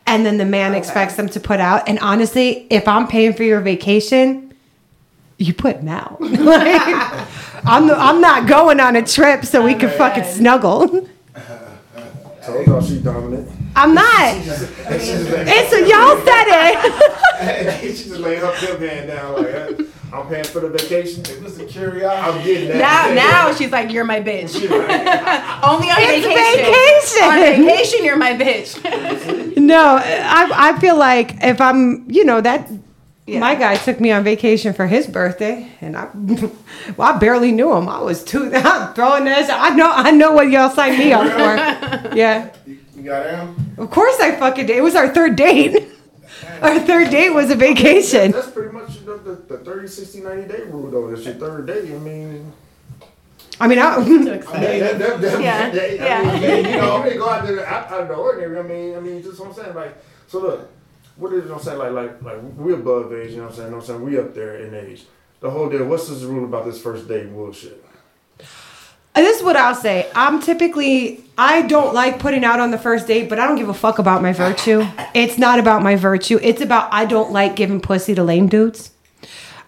[0.05, 1.87] And then the man expects them to put out.
[1.87, 4.53] And honestly, if I'm paying for your vacation,
[5.37, 6.19] you put out.
[6.21, 6.81] like,
[7.65, 10.87] I'm, the, I'm not going on a trip so we can fucking snuggle.
[12.45, 13.49] Told y'all she dominant.
[13.75, 14.35] I'm not.
[14.85, 17.95] It's y'all said it.
[17.97, 19.87] she just laid her pimp hand down like that.
[20.13, 21.23] I'm paying for the vacation.
[21.25, 22.05] It was a curiosity.
[22.39, 23.13] I'm getting Now, that.
[23.15, 24.53] now now she's like, "You're my bitch."
[25.63, 26.65] Only on It's vacation.
[26.71, 27.23] vacation.
[27.23, 29.57] On vacation, you're my bitch.
[29.63, 32.69] No, I I feel like if I'm, you know, that
[33.25, 33.39] Yeah.
[33.39, 36.07] my guy took me on vacation for his birthday, and I,
[36.97, 37.87] well, I barely knew him.
[37.87, 39.49] I was too I'm throwing this.
[39.49, 42.15] I know, I know what y'all signed me up for.
[42.15, 43.55] Yeah, You, you got him?
[43.77, 44.75] of course I fucking did.
[44.77, 45.87] It was our third date.
[46.61, 48.31] Our third date was a vacation.
[48.31, 51.09] that's pretty much the, the, the 30, 60, 90 day rule, though.
[51.11, 51.93] That's your third day.
[51.93, 52.51] I mean,
[53.59, 56.21] I mean, I, I mean, that, that, that, that, Yeah, that- yeah.
[56.31, 58.59] I mean, you know, they go out there out, out of the ordinary.
[58.59, 59.75] I mean, I mean, just what I'm saying.
[59.75, 59.95] Like,
[60.27, 60.69] so look,
[61.17, 61.77] what is, you know what I'm saying?
[61.79, 63.65] Like, like, like, we're above age, you know what I'm saying?
[63.67, 64.01] You know what I'm saying?
[64.03, 65.05] We up there in age.
[65.41, 67.83] The whole deal, what's this rule about this first date bullshit?
[69.15, 70.09] This is what I'll say.
[70.15, 73.69] I'm typically, I don't like putting out on the first date, but I don't give
[73.69, 74.85] a fuck about my virtue.
[75.13, 76.39] It's not about my virtue.
[76.41, 78.91] It's about I don't like giving pussy to lame dudes.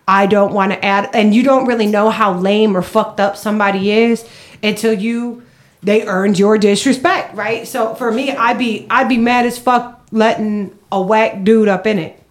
[0.07, 3.37] I don't want to add, and you don't really know how lame or fucked up
[3.37, 4.27] somebody is
[4.61, 5.43] until you
[5.81, 7.67] they earned your disrespect, right?
[7.67, 11.85] So for me, I'd be I'd be mad as fuck letting a whack dude up
[11.85, 12.21] in it.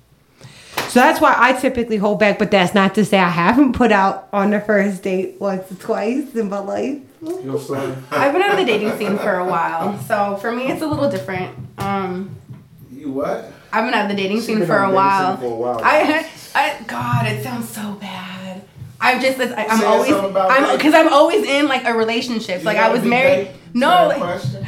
[0.88, 3.90] So that's why I typically hold back, but that's not to say I haven't put
[3.92, 6.98] out on the first date once or twice in my life.
[7.20, 8.04] You know what I'm saying?
[8.10, 10.86] I've been out of the dating scene for a while, so for me, it's a
[10.86, 11.56] little different.
[11.78, 12.36] Um,
[12.92, 13.50] You what?
[13.72, 15.36] I've been out of the dating scene been for a dating while.
[15.38, 15.80] scene for a while.
[15.82, 18.62] I, I, God, it sounds so bad.
[19.00, 22.60] I'm just, I, I'm Say always, about I'm, because I'm always in like a relationship.
[22.60, 23.50] You Like I was married.
[23.74, 24.66] No, like, question.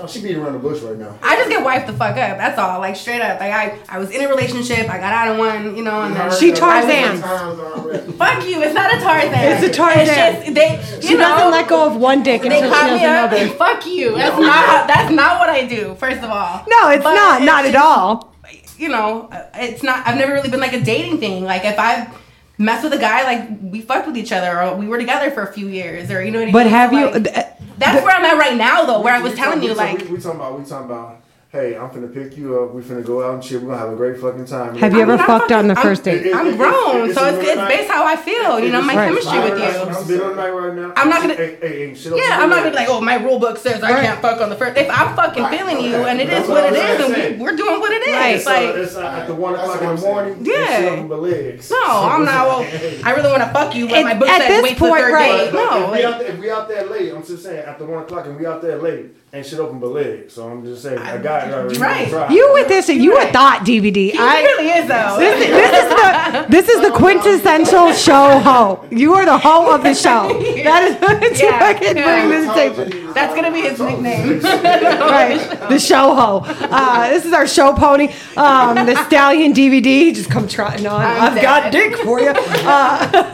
[0.00, 1.14] No, she beating around the bush right now.
[1.22, 2.38] I just get wiped the fuck up.
[2.38, 2.80] That's all.
[2.80, 3.38] Like straight up.
[3.38, 4.88] Like I, I was in a relationship.
[4.88, 5.76] I got out of one.
[5.76, 8.14] You know, and then She I was- Tarzan.
[8.16, 8.62] Fuck you.
[8.62, 9.32] It's not a Tarzan.
[9.34, 10.00] It's a Tarzan.
[10.08, 10.96] It's just they.
[10.96, 13.04] You She know, doesn't let go of one dick They until she caught has me
[13.06, 13.32] up.
[13.32, 13.48] another.
[13.56, 14.14] Fuck you.
[14.16, 14.86] That's not.
[14.88, 15.94] That's not what I do.
[15.96, 16.64] First of all.
[16.68, 17.36] No, it's But not.
[17.42, 18.34] it's Not at all.
[18.78, 20.06] You know, it's not.
[20.06, 21.44] I've never really been like a dating thing.
[21.44, 22.08] Like if I've
[22.56, 25.42] messed with a guy, like we fucked with each other, or we were together for
[25.42, 26.52] a few years, or you know what I mean.
[26.54, 27.10] But have So, you?
[27.10, 27.46] like, th-
[27.80, 29.00] that's where I'm at right now, though.
[29.00, 29.98] Where I was We telling talk- you, we like.
[30.02, 31.20] we, we talking about, we talking about.
[31.52, 32.72] Hey, I'm finna pick you up.
[32.72, 33.60] We finna go out and shit.
[33.60, 34.76] We're gonna have a great fucking time.
[34.76, 36.26] Have you I ever mean, fucked on the fucking- first date?
[36.26, 38.60] It- I'm it- grown, it's so a it's, middle it's based how I feel.
[38.60, 39.64] You know, my It's chemistry fine with you.
[39.66, 39.98] now.
[39.98, 40.92] It's middle of the night right now.
[40.94, 43.00] I'm not gonna- Hey, hey, hey, shit up Yeah, I'm not gonna be like, oh,
[43.00, 44.78] my rule book says I can't fuck on the first.
[44.78, 47.38] If I'm fucking Right, feeling you and it That's is what what it I and
[47.38, 48.36] we, we're doing what it is.
[48.42, 50.36] It's, uh, like, it's uh, at the one o'clock in the morning.
[50.42, 50.54] Yeah.
[50.54, 51.70] and shit up my legs.
[51.72, 52.46] no, I'm not.
[52.46, 52.60] Well,
[53.04, 55.18] I really want to fuck you, but my book says this wait for point, third
[55.18, 55.52] date.
[55.52, 57.86] No, if, we like, out there, if we out there late, I'm just saying after
[57.86, 60.32] one o'clock and we out there late, ain't shit open but legs.
[60.34, 61.78] So I'm just saying, I got it already.
[61.78, 62.30] Right.
[62.30, 62.88] You with this?
[62.88, 63.32] and You a Right.
[63.32, 64.10] thought DVD?
[64.12, 64.42] he I.
[64.42, 65.16] really is though.
[65.18, 68.84] This, this is the this is the quintessential show ho.
[68.90, 70.28] You are the hoe of the show.
[70.64, 72.26] That is what you Yeah, fucking yeah.
[72.26, 72.84] bring to the table.
[72.94, 74.40] you he was That's gonna be his nickname.
[74.42, 76.42] right, the show ho.
[76.46, 80.12] Uh, this is our show pony, um, the stallion DVD.
[80.14, 81.00] Just come trotting on.
[81.02, 82.32] I'm I've got dick for you.
[82.34, 83.30] Uh,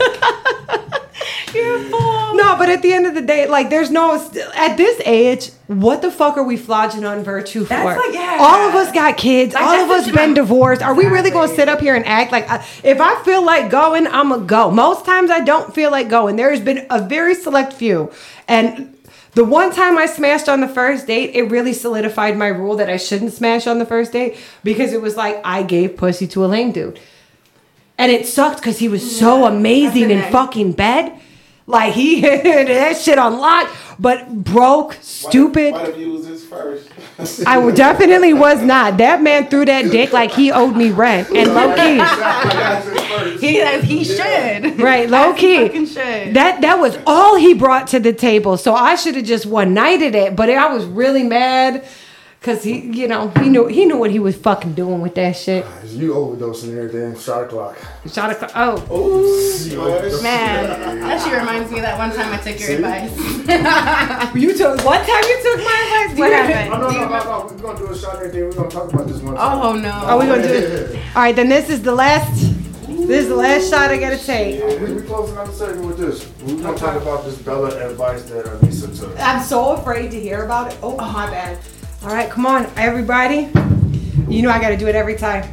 [1.53, 1.77] You're
[2.37, 4.15] no, but at the end of the day, like, there's no
[4.55, 5.51] at this age.
[5.67, 7.69] What the fuck are we flogging on virtue for?
[7.69, 8.37] That's like, yeah.
[8.39, 9.53] All of us got kids.
[9.53, 10.81] Like, all of us been I'm- divorced.
[10.81, 13.69] Are we really gonna sit up here and act like I, if I feel like
[13.69, 14.71] going, I'ma go.
[14.71, 16.35] Most times I don't feel like going.
[16.35, 18.11] There's been a very select few,
[18.47, 18.93] and
[19.33, 22.89] the one time I smashed on the first date, it really solidified my rule that
[22.89, 26.45] I shouldn't smash on the first date because it was like I gave pussy to
[26.45, 26.99] a lame dude.
[27.97, 31.19] And it sucked because he was so amazing in fucking bed.
[31.65, 35.73] Like he had that shit on lock, but broke, stupid.
[35.73, 36.89] What if you was his first?
[37.45, 38.97] I definitely was not.
[38.97, 41.29] That man threw that dick like he owed me rent.
[41.31, 42.93] And low key.
[43.39, 44.79] He he should.
[44.79, 45.67] Right, low key.
[45.67, 46.33] fucking should.
[46.35, 48.57] That that was all he brought to the table.
[48.57, 50.35] So I should have just one nighted it.
[50.35, 51.85] But I was really mad
[52.39, 55.35] because he, you know, he knew he knew what he was fucking doing with that
[55.35, 55.65] shit.
[55.85, 57.19] You overdosing and everything.
[57.19, 57.77] Shot o'clock.
[58.11, 62.59] Shot a oh, Ooh, Man, that shit reminds me of that one time I took
[62.59, 62.75] your See?
[62.75, 64.35] advice.
[64.35, 66.19] you took one time you took my advice.
[66.19, 66.73] What happened?
[66.73, 67.53] Oh, no, Do no, no, no.
[67.53, 68.43] We're gonna do a shot and everything.
[68.45, 69.61] We're gonna talk about this one oh, time.
[69.61, 69.89] Oh no.
[69.89, 70.95] Are we gonna do it?
[71.15, 72.53] All right, then this is the last.
[72.87, 74.61] This is the last shot I gotta take.
[74.81, 76.29] We, we closing out the segment with this.
[76.41, 79.17] We're gonna talk about this Bella advice that Anissa took.
[79.19, 80.79] I'm so afraid to hear about it.
[80.83, 81.57] Oh, my bad.
[82.03, 83.49] All right, come on, everybody.
[84.29, 85.51] You know I got to do it every time.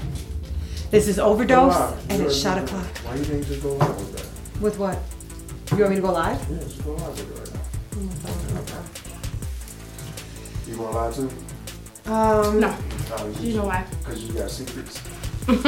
[0.91, 1.75] This is overdose
[2.09, 2.85] and it's shot o'clock.
[2.99, 4.61] Why you didn't just go live with that?
[4.63, 4.99] With what?
[5.73, 6.39] You want me to go live?
[6.51, 8.81] Yeah, just go live with it right now.
[10.67, 11.31] You going live too?
[12.11, 12.77] Um, No.
[13.41, 13.85] You know why?
[14.05, 15.01] Because you got secrets.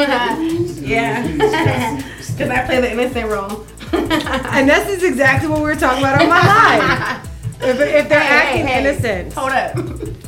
[0.81, 1.27] yeah.
[1.27, 3.67] Because I play the innocent role.
[3.93, 7.26] And this is exactly what we were talking about on my live.
[7.69, 8.81] If, if they're Hey, acting hey, hey.
[8.91, 9.77] innocent, Hold up.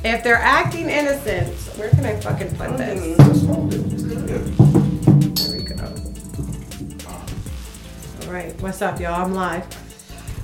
[0.04, 1.48] if they're acting innocent,
[1.78, 3.16] where can I fucking put this?
[3.16, 3.80] Just hold it.
[3.92, 4.56] It's good.
[5.36, 5.86] There we go.
[8.26, 9.24] All right, what's up, y'all?
[9.24, 9.64] I'm live.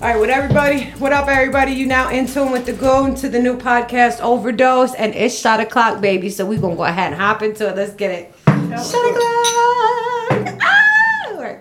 [0.00, 0.84] All right, what everybody?
[1.00, 1.72] What up, everybody?
[1.72, 5.60] You now in tune with the Goon to the new podcast Overdose, and it's shot
[5.60, 6.30] o'clock, baby.
[6.30, 7.76] So we gonna go ahead and hop into it.
[7.76, 8.34] Let's get it.
[8.46, 10.58] Shot o'clock.
[10.62, 11.28] Ah!
[11.28, 11.60] All right.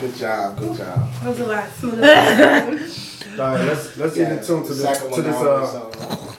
[0.00, 1.12] Good job, good job.
[1.12, 2.06] That was a lot smoother.
[3.38, 5.90] All right, let's let's get in tune to this Second to one this uh.
[5.90, 6.34] uh,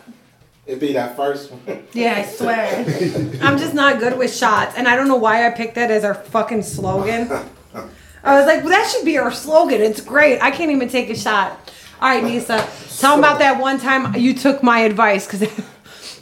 [0.66, 1.86] It'd be that first one.
[1.94, 2.86] yeah, I swear.
[3.44, 6.04] I'm just not good with shots, and I don't know why I picked that as
[6.04, 7.32] our fucking slogan.
[8.24, 9.80] I was like, well, that should be our slogan.
[9.80, 10.42] It's great.
[10.42, 11.72] I can't even take a shot.
[12.02, 15.44] All right, Nisa, tell them about that one time you took my advice because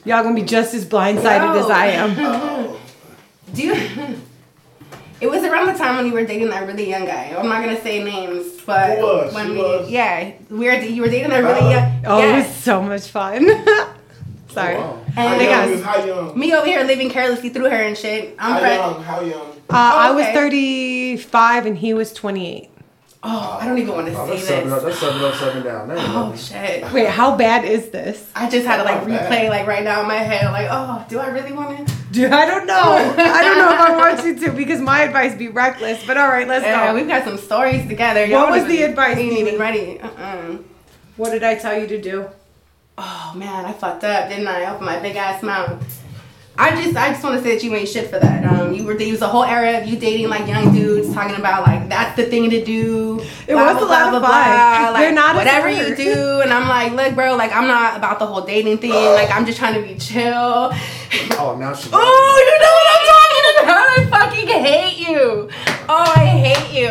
[0.04, 2.78] y'all gonna be just as blindsided as I am.
[3.54, 4.20] Do you?
[5.22, 7.36] It was around the time when you were dating that really young guy.
[7.38, 9.34] I'm not gonna say names, but Who was?
[9.34, 9.90] when we, was?
[9.90, 11.90] yeah, we were you were dating that really Uh-huh.
[12.04, 12.06] young.
[12.06, 13.46] Oh, it was so much fun.
[14.50, 14.78] Sorry.
[14.78, 15.00] Wow.
[15.18, 15.74] And They young?
[15.82, 16.40] got- How young?
[16.40, 18.36] me over here living carelessly through her and shit.
[18.40, 18.76] I'm How friend.
[18.82, 19.04] young?
[19.04, 19.48] How young?
[19.70, 22.70] Uh, I was 35 and he was 28.
[23.22, 24.98] Oh, I don't even want to Oh, say that's seven up, this.
[24.98, 25.88] that's seven up, seven down.
[25.90, 26.38] That Oh nothing.
[26.40, 26.94] shit.
[26.94, 28.32] Wait, how bad is this?
[28.34, 29.30] I just had to like Not bad.
[29.32, 30.50] replay like right now in my head.
[30.52, 31.94] Like, oh, do I really want to?
[32.14, 32.74] Dude, I don't know.
[33.18, 36.02] I don't know if I want you to because my advice be reckless.
[36.08, 36.96] But all right, let's Yeah, go.
[36.96, 38.22] we've got some stories together.
[38.22, 39.48] What Y'all was the even- advice, We ain't Nene?
[39.48, 40.00] even ready.
[40.00, 40.58] Uh-uh.
[41.18, 42.26] What did I tell you to do?
[42.98, 44.74] Oh man, I fucked up, didn't I?
[44.74, 45.84] Open my big ass mouth.
[46.62, 48.44] I just, I just want to say that you ain't shit for that.
[48.44, 51.38] Um, you were, there was a whole era of you dating like young dudes, talking
[51.38, 53.22] about like that's the thing to do.
[53.48, 54.94] It was a lot of fun.
[54.94, 58.20] Like, They're not whatever you do, and I'm like, look, bro, like I'm not about
[58.20, 58.92] the whole dating thing.
[58.92, 60.34] Like I'm just trying to be chill.
[61.40, 61.90] Oh, now she.
[61.94, 62.79] Oh, you know
[64.00, 65.50] I fucking hate you.
[65.92, 66.88] Oh, I hate you.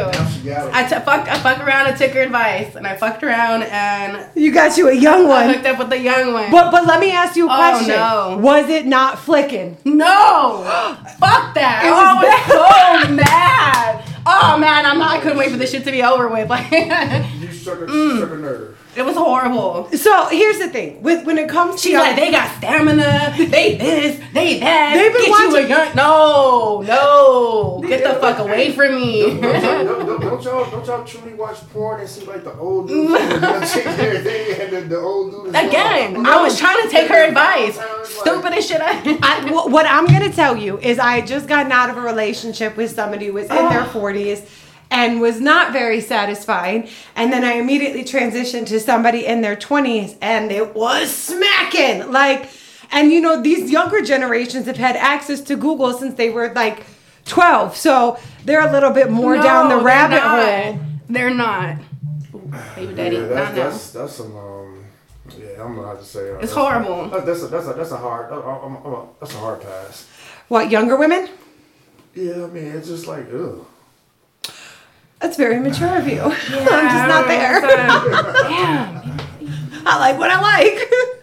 [0.50, 0.74] Now it.
[0.74, 4.28] I t- fuck, I fuck around and took her advice, and I fucked around and
[4.34, 5.42] You got you a young one.
[5.42, 5.54] I one.
[5.54, 6.50] hooked up with the young one.
[6.50, 7.88] But but let me ask you a Oh, question.
[7.88, 8.38] no.
[8.40, 9.76] Was it not flicking?
[9.84, 10.62] No,
[11.18, 11.82] fuck that.
[11.84, 14.04] It oh, was I was so mad.
[14.26, 15.10] Oh man, I'm not.
[15.12, 16.50] I couldn't wait for this shit to be over with.
[16.50, 16.70] Like,
[17.40, 18.16] You struck a, Mm.
[18.16, 18.77] struck a nerve.
[19.04, 19.88] Was horrible.
[19.96, 21.02] So here's the thing.
[21.02, 24.94] With when it comes to She's young- like, they got stamina, they this, they that.
[24.94, 25.94] They've been Get you a watching- young.
[25.96, 29.22] No, no, get the fuck away from me.
[29.40, 32.88] Don't, don't, don't, don't y'all don't y'all truly watch porn and see like the old
[32.88, 36.26] dude and the chick and everything and the, the old dude Again, gone?
[36.26, 37.78] I was trying to take her advice.
[38.04, 38.80] Stupid as shit.
[38.80, 42.76] I, I, what I'm gonna tell you is I just gotten out of a relationship
[42.76, 44.46] with somebody who was in their 40s
[44.90, 46.88] and was not very satisfied.
[47.16, 52.10] And then I immediately transitioned to somebody in their 20s and it was smacking.
[52.10, 52.48] Like,
[52.90, 56.84] and you know, these younger generations have had access to Google since they were like
[57.26, 57.76] 12.
[57.76, 60.44] So they're a little bit more down the rabbit not.
[60.64, 60.78] hole.
[61.10, 61.76] They're not.
[62.34, 63.62] Ooh, baby daddy, Yeah, not that's, now.
[63.70, 64.84] that's that's some um.
[65.38, 66.30] Yeah, I'm gonna have to say.
[66.30, 67.08] Uh, It's that's- horrible.
[67.10, 68.32] that- That's a, that's a that's a hard.
[68.32, 70.06] uh, I'm, I'm, I'm, that's a hard pass.
[70.48, 71.28] What, younger women?
[72.14, 73.66] Yeah, I mean it's just like ugh.
[75.20, 76.20] That's very mature of you.
[76.22, 76.48] I'm just
[77.08, 77.60] not there.
[77.62, 79.18] Damn.
[79.86, 80.90] I like what I like.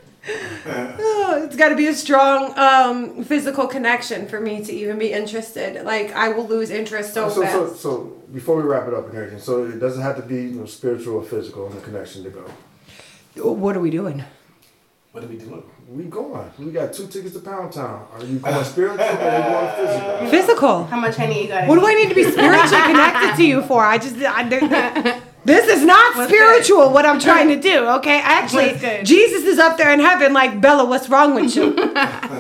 [0.68, 5.12] Oh, it's got to be a strong um, physical connection for me to even be
[5.14, 5.84] interested.
[5.86, 7.82] Like I will lose interest so, So, so, fast.
[7.82, 8.00] so
[8.34, 10.66] before we wrap it up and everything, so it doesn't have to be you know,
[10.66, 13.52] spiritual or physical in the connection to go.
[13.54, 14.24] what are we doing?
[15.16, 15.64] What are we doing?
[15.88, 16.52] We going.
[16.60, 18.06] We got two tickets to Pound Town.
[18.12, 20.28] Are you going spiritual or are you going physical?
[20.30, 20.84] Physical.
[20.84, 21.70] How much honey you got?
[21.70, 23.82] What do I need to be spiritually connected to you for?
[23.82, 26.90] I just I, this is not What's spiritual.
[26.92, 27.86] What I'm trying to do.
[27.98, 30.34] Okay, actually, Jesus is up there in heaven.
[30.34, 31.76] Like Bella, what's wrong with you?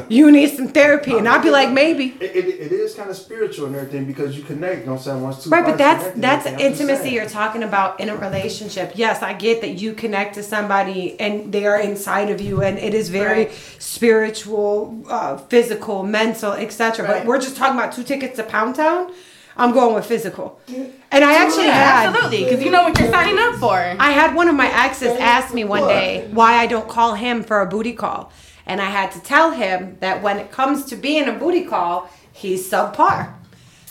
[0.09, 2.17] you need some therapy, and I'd be like, maybe.
[2.19, 4.85] It, it, it is kind of spiritual and everything because you connect.
[4.85, 5.21] Don't what I'm saying?
[5.21, 8.15] Once two Right, but that's that's everything, I'm just intimacy you're talking about in a
[8.15, 8.93] relationship.
[8.95, 12.77] Yes, I get that you connect to somebody and they are inside of you, and
[12.79, 13.51] it is very Right.
[13.79, 17.05] spiritual, uh, physical, mental, etc.
[17.07, 19.11] But we're just talking about two tickets to Pound Town.
[19.57, 23.09] I'm going with physical, and I actually Yeah, had absolutely, because you know what you're
[23.09, 23.73] signing up for.
[23.77, 27.41] I had one of my exes ask me one day why I don't call him
[27.43, 28.31] for a booty call.
[28.67, 32.09] And I had to tell him that when it comes to being a booty call,
[32.33, 33.33] he's subpar.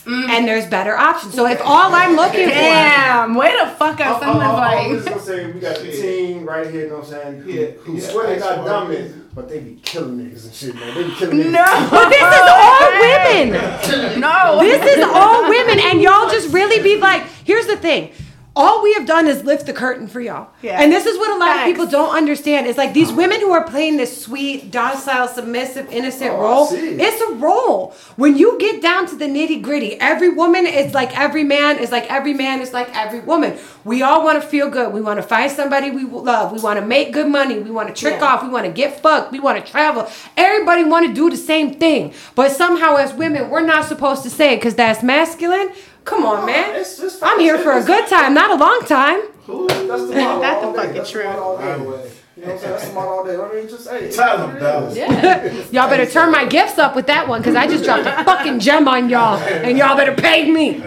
[0.03, 0.29] Mm.
[0.29, 1.33] And there's better options.
[1.33, 4.95] So if all I'm looking for Damn, way to fuck up I'm, I'm, someone's I'm
[4.95, 5.13] just life.
[5.15, 7.41] gonna say we got the team right here, you know what I'm saying?
[7.41, 9.15] Who, Yeah, who yeah, swear they that's dumb it is.
[9.35, 10.95] But they be killing niggas and shit, man.
[10.95, 11.51] They be killing niggas.
[11.51, 14.19] No, But this is all women.
[14.21, 15.79] No, This is all women.
[15.79, 18.11] And y'all just really be like, here's the thing.
[18.57, 20.47] All we have done is lift the curtain for y'all.
[20.61, 20.81] Yeah.
[20.81, 21.59] And this is what a lot Facts.
[21.61, 22.67] of people don't understand.
[22.67, 26.67] It's like these women who are playing this sweet, docile, submissive, innocent Oh, role.
[26.71, 27.93] It's a role.
[28.15, 31.91] When you get down to the nitty gritty, every woman is like every man, is
[31.91, 33.57] like every man is like every woman.
[33.83, 34.93] We all want to feel good.
[34.93, 36.51] We want to find somebody we love.
[36.53, 37.59] We want to make good money.
[37.59, 38.25] We want to trick Yeah.
[38.27, 38.43] off.
[38.43, 39.31] We want to get fucked.
[39.33, 40.07] We want to travel.
[40.37, 42.13] Everybody want to do the same thing.
[42.35, 45.69] But somehow as women, we're not supposed to say it because that's masculine.
[46.05, 46.75] Come on, man.
[46.75, 49.21] It's just I'm here for a good time, not a long time.
[49.47, 49.67] Who?
[49.67, 51.25] That's the motto That's the fucking That's the truth.
[51.25, 51.63] motto all day.
[51.63, 52.11] Highway.
[52.37, 52.71] You know what I'm saying?
[52.71, 53.35] That's the motto all day.
[53.35, 54.11] I mean, just hey.
[54.11, 54.59] Tell it them.
[54.59, 54.95] Dallas.
[54.95, 55.63] Yeah.
[55.71, 58.59] Y'all better turn my gifts up with that one because I just dropped a fucking
[58.59, 60.83] gem on y'all, and y'all better pay me.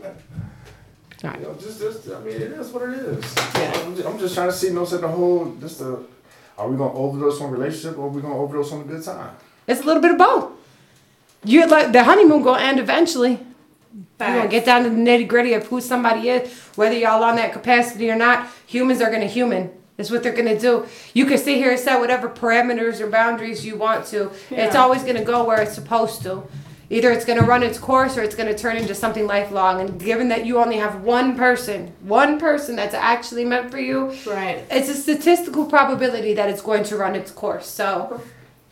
[1.24, 3.36] You know, just, just, I mean, it is what it is.
[3.36, 6.04] I'm, just, I'm just trying to see, you know, what the whole, just the,
[6.56, 9.34] are we gonna overdose on relationship or are we gonna overdose on a good time?
[9.66, 10.52] It's a little bit of both.
[11.42, 13.40] You like the honeymoon gonna end eventually.
[14.18, 17.36] You're gonna get down to the nitty gritty of who somebody is, whether y'all on
[17.36, 18.46] that capacity or not.
[18.66, 19.70] Humans are gonna human.
[19.96, 20.86] That's what they're gonna do.
[21.14, 24.30] You can sit here and set whatever parameters or boundaries you want to.
[24.50, 26.42] It's always gonna go where it's supposed to.
[26.88, 29.80] Either it's gonna run its course or it's gonna turn into something lifelong.
[29.80, 34.12] And given that you only have one person, one person that's actually meant for you,
[34.26, 34.64] Right.
[34.70, 37.66] it's a statistical probability that it's going to run its course.
[37.66, 38.20] So,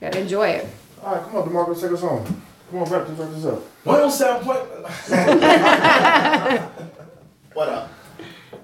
[0.01, 0.67] gotta enjoy it.
[1.05, 2.43] All right, come on, DeMarco, take us home.
[2.75, 3.63] Come on, wrap this, wrap this up.
[3.85, 4.59] 107 point.
[7.55, 7.89] what up?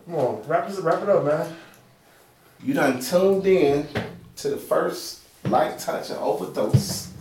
[0.04, 1.54] Come on, wrap this, wrap it up, man.
[2.60, 3.86] You done tuned in
[4.34, 7.12] to the first light touch and overdose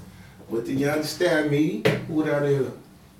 [0.50, 1.84] with the You Understand Me.
[2.08, 2.72] Who that is?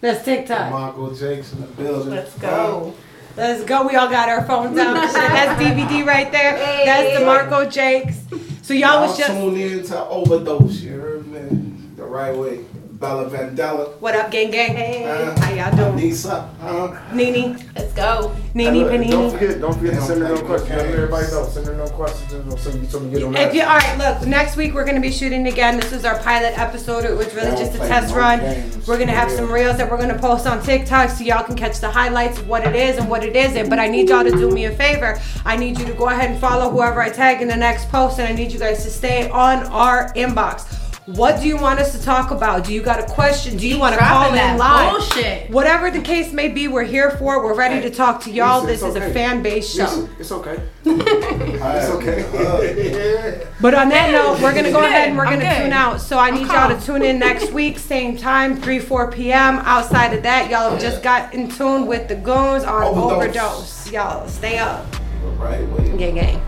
[0.02, 0.72] That's TikTok.
[0.72, 2.10] Marco Jakes in the building.
[2.10, 2.96] Let's go.
[3.38, 3.88] Let's go.
[3.88, 4.96] We all got our phones out.
[4.96, 6.58] That's DVD right there.
[6.86, 8.18] That's the Marco Jakes.
[8.64, 10.82] So y'all Y'all was just tuned in to overdose.
[10.82, 11.76] You heard me?
[11.98, 12.66] The right way.
[13.00, 13.98] Bella Vandala.
[14.02, 14.76] what up, gang gang?
[14.76, 15.06] Hey.
[15.06, 15.96] Uh, How y'all doing?
[15.96, 16.54] Nisa.
[16.62, 18.36] Uh, Nene, Let's go.
[18.54, 20.70] Nini Hey, look, Don't forget, don't forget to send me no Don't questions.
[20.72, 21.46] Let everybody know.
[21.46, 23.56] Send me no questions so you, so we get on If that.
[23.56, 24.28] you all right, look.
[24.28, 25.80] Next week we're gonna be shooting again.
[25.80, 27.06] This is our pilot episode.
[27.06, 28.40] It was really Don't just a test no run.
[28.42, 28.86] games.
[28.86, 31.80] We're gonna have some reels that we're gonna post on TikTok so y'all can catch
[31.80, 33.70] the highlights of what it is and what it isn't.
[33.70, 35.18] But I need y'all to do me a favor.
[35.46, 38.20] I need you to go ahead and follow whoever I tag in the next post,
[38.20, 40.76] and I need you guys to stay on our inbox.
[41.16, 42.64] What do you want us to talk about?
[42.66, 43.58] Do you got a question?
[43.58, 44.92] Do you want to call Dropping in that live?
[44.92, 45.50] bullshit.
[45.50, 47.36] Whatever the case may be, we're here for.
[47.38, 47.44] it.
[47.44, 48.64] We're ready to talk to y'all.
[48.64, 49.84] Listen, This it's is a fan based show.
[49.86, 50.62] Listen, it's okay.
[50.86, 53.46] it's okay.
[53.62, 55.64] But on that note, we're gonna go ahead and we're I'm gonna good.
[55.64, 56.00] tune out.
[56.00, 59.56] So I need y'all to tune in next week, same time, 3, 4 p.m.
[59.66, 63.12] Outside of that, y'all have just got in tune with the goons on Overdose.
[63.12, 63.92] overdose.
[63.92, 64.86] Y'all stay up.
[64.92, 65.98] The right.
[65.98, 66.42] Gang gang.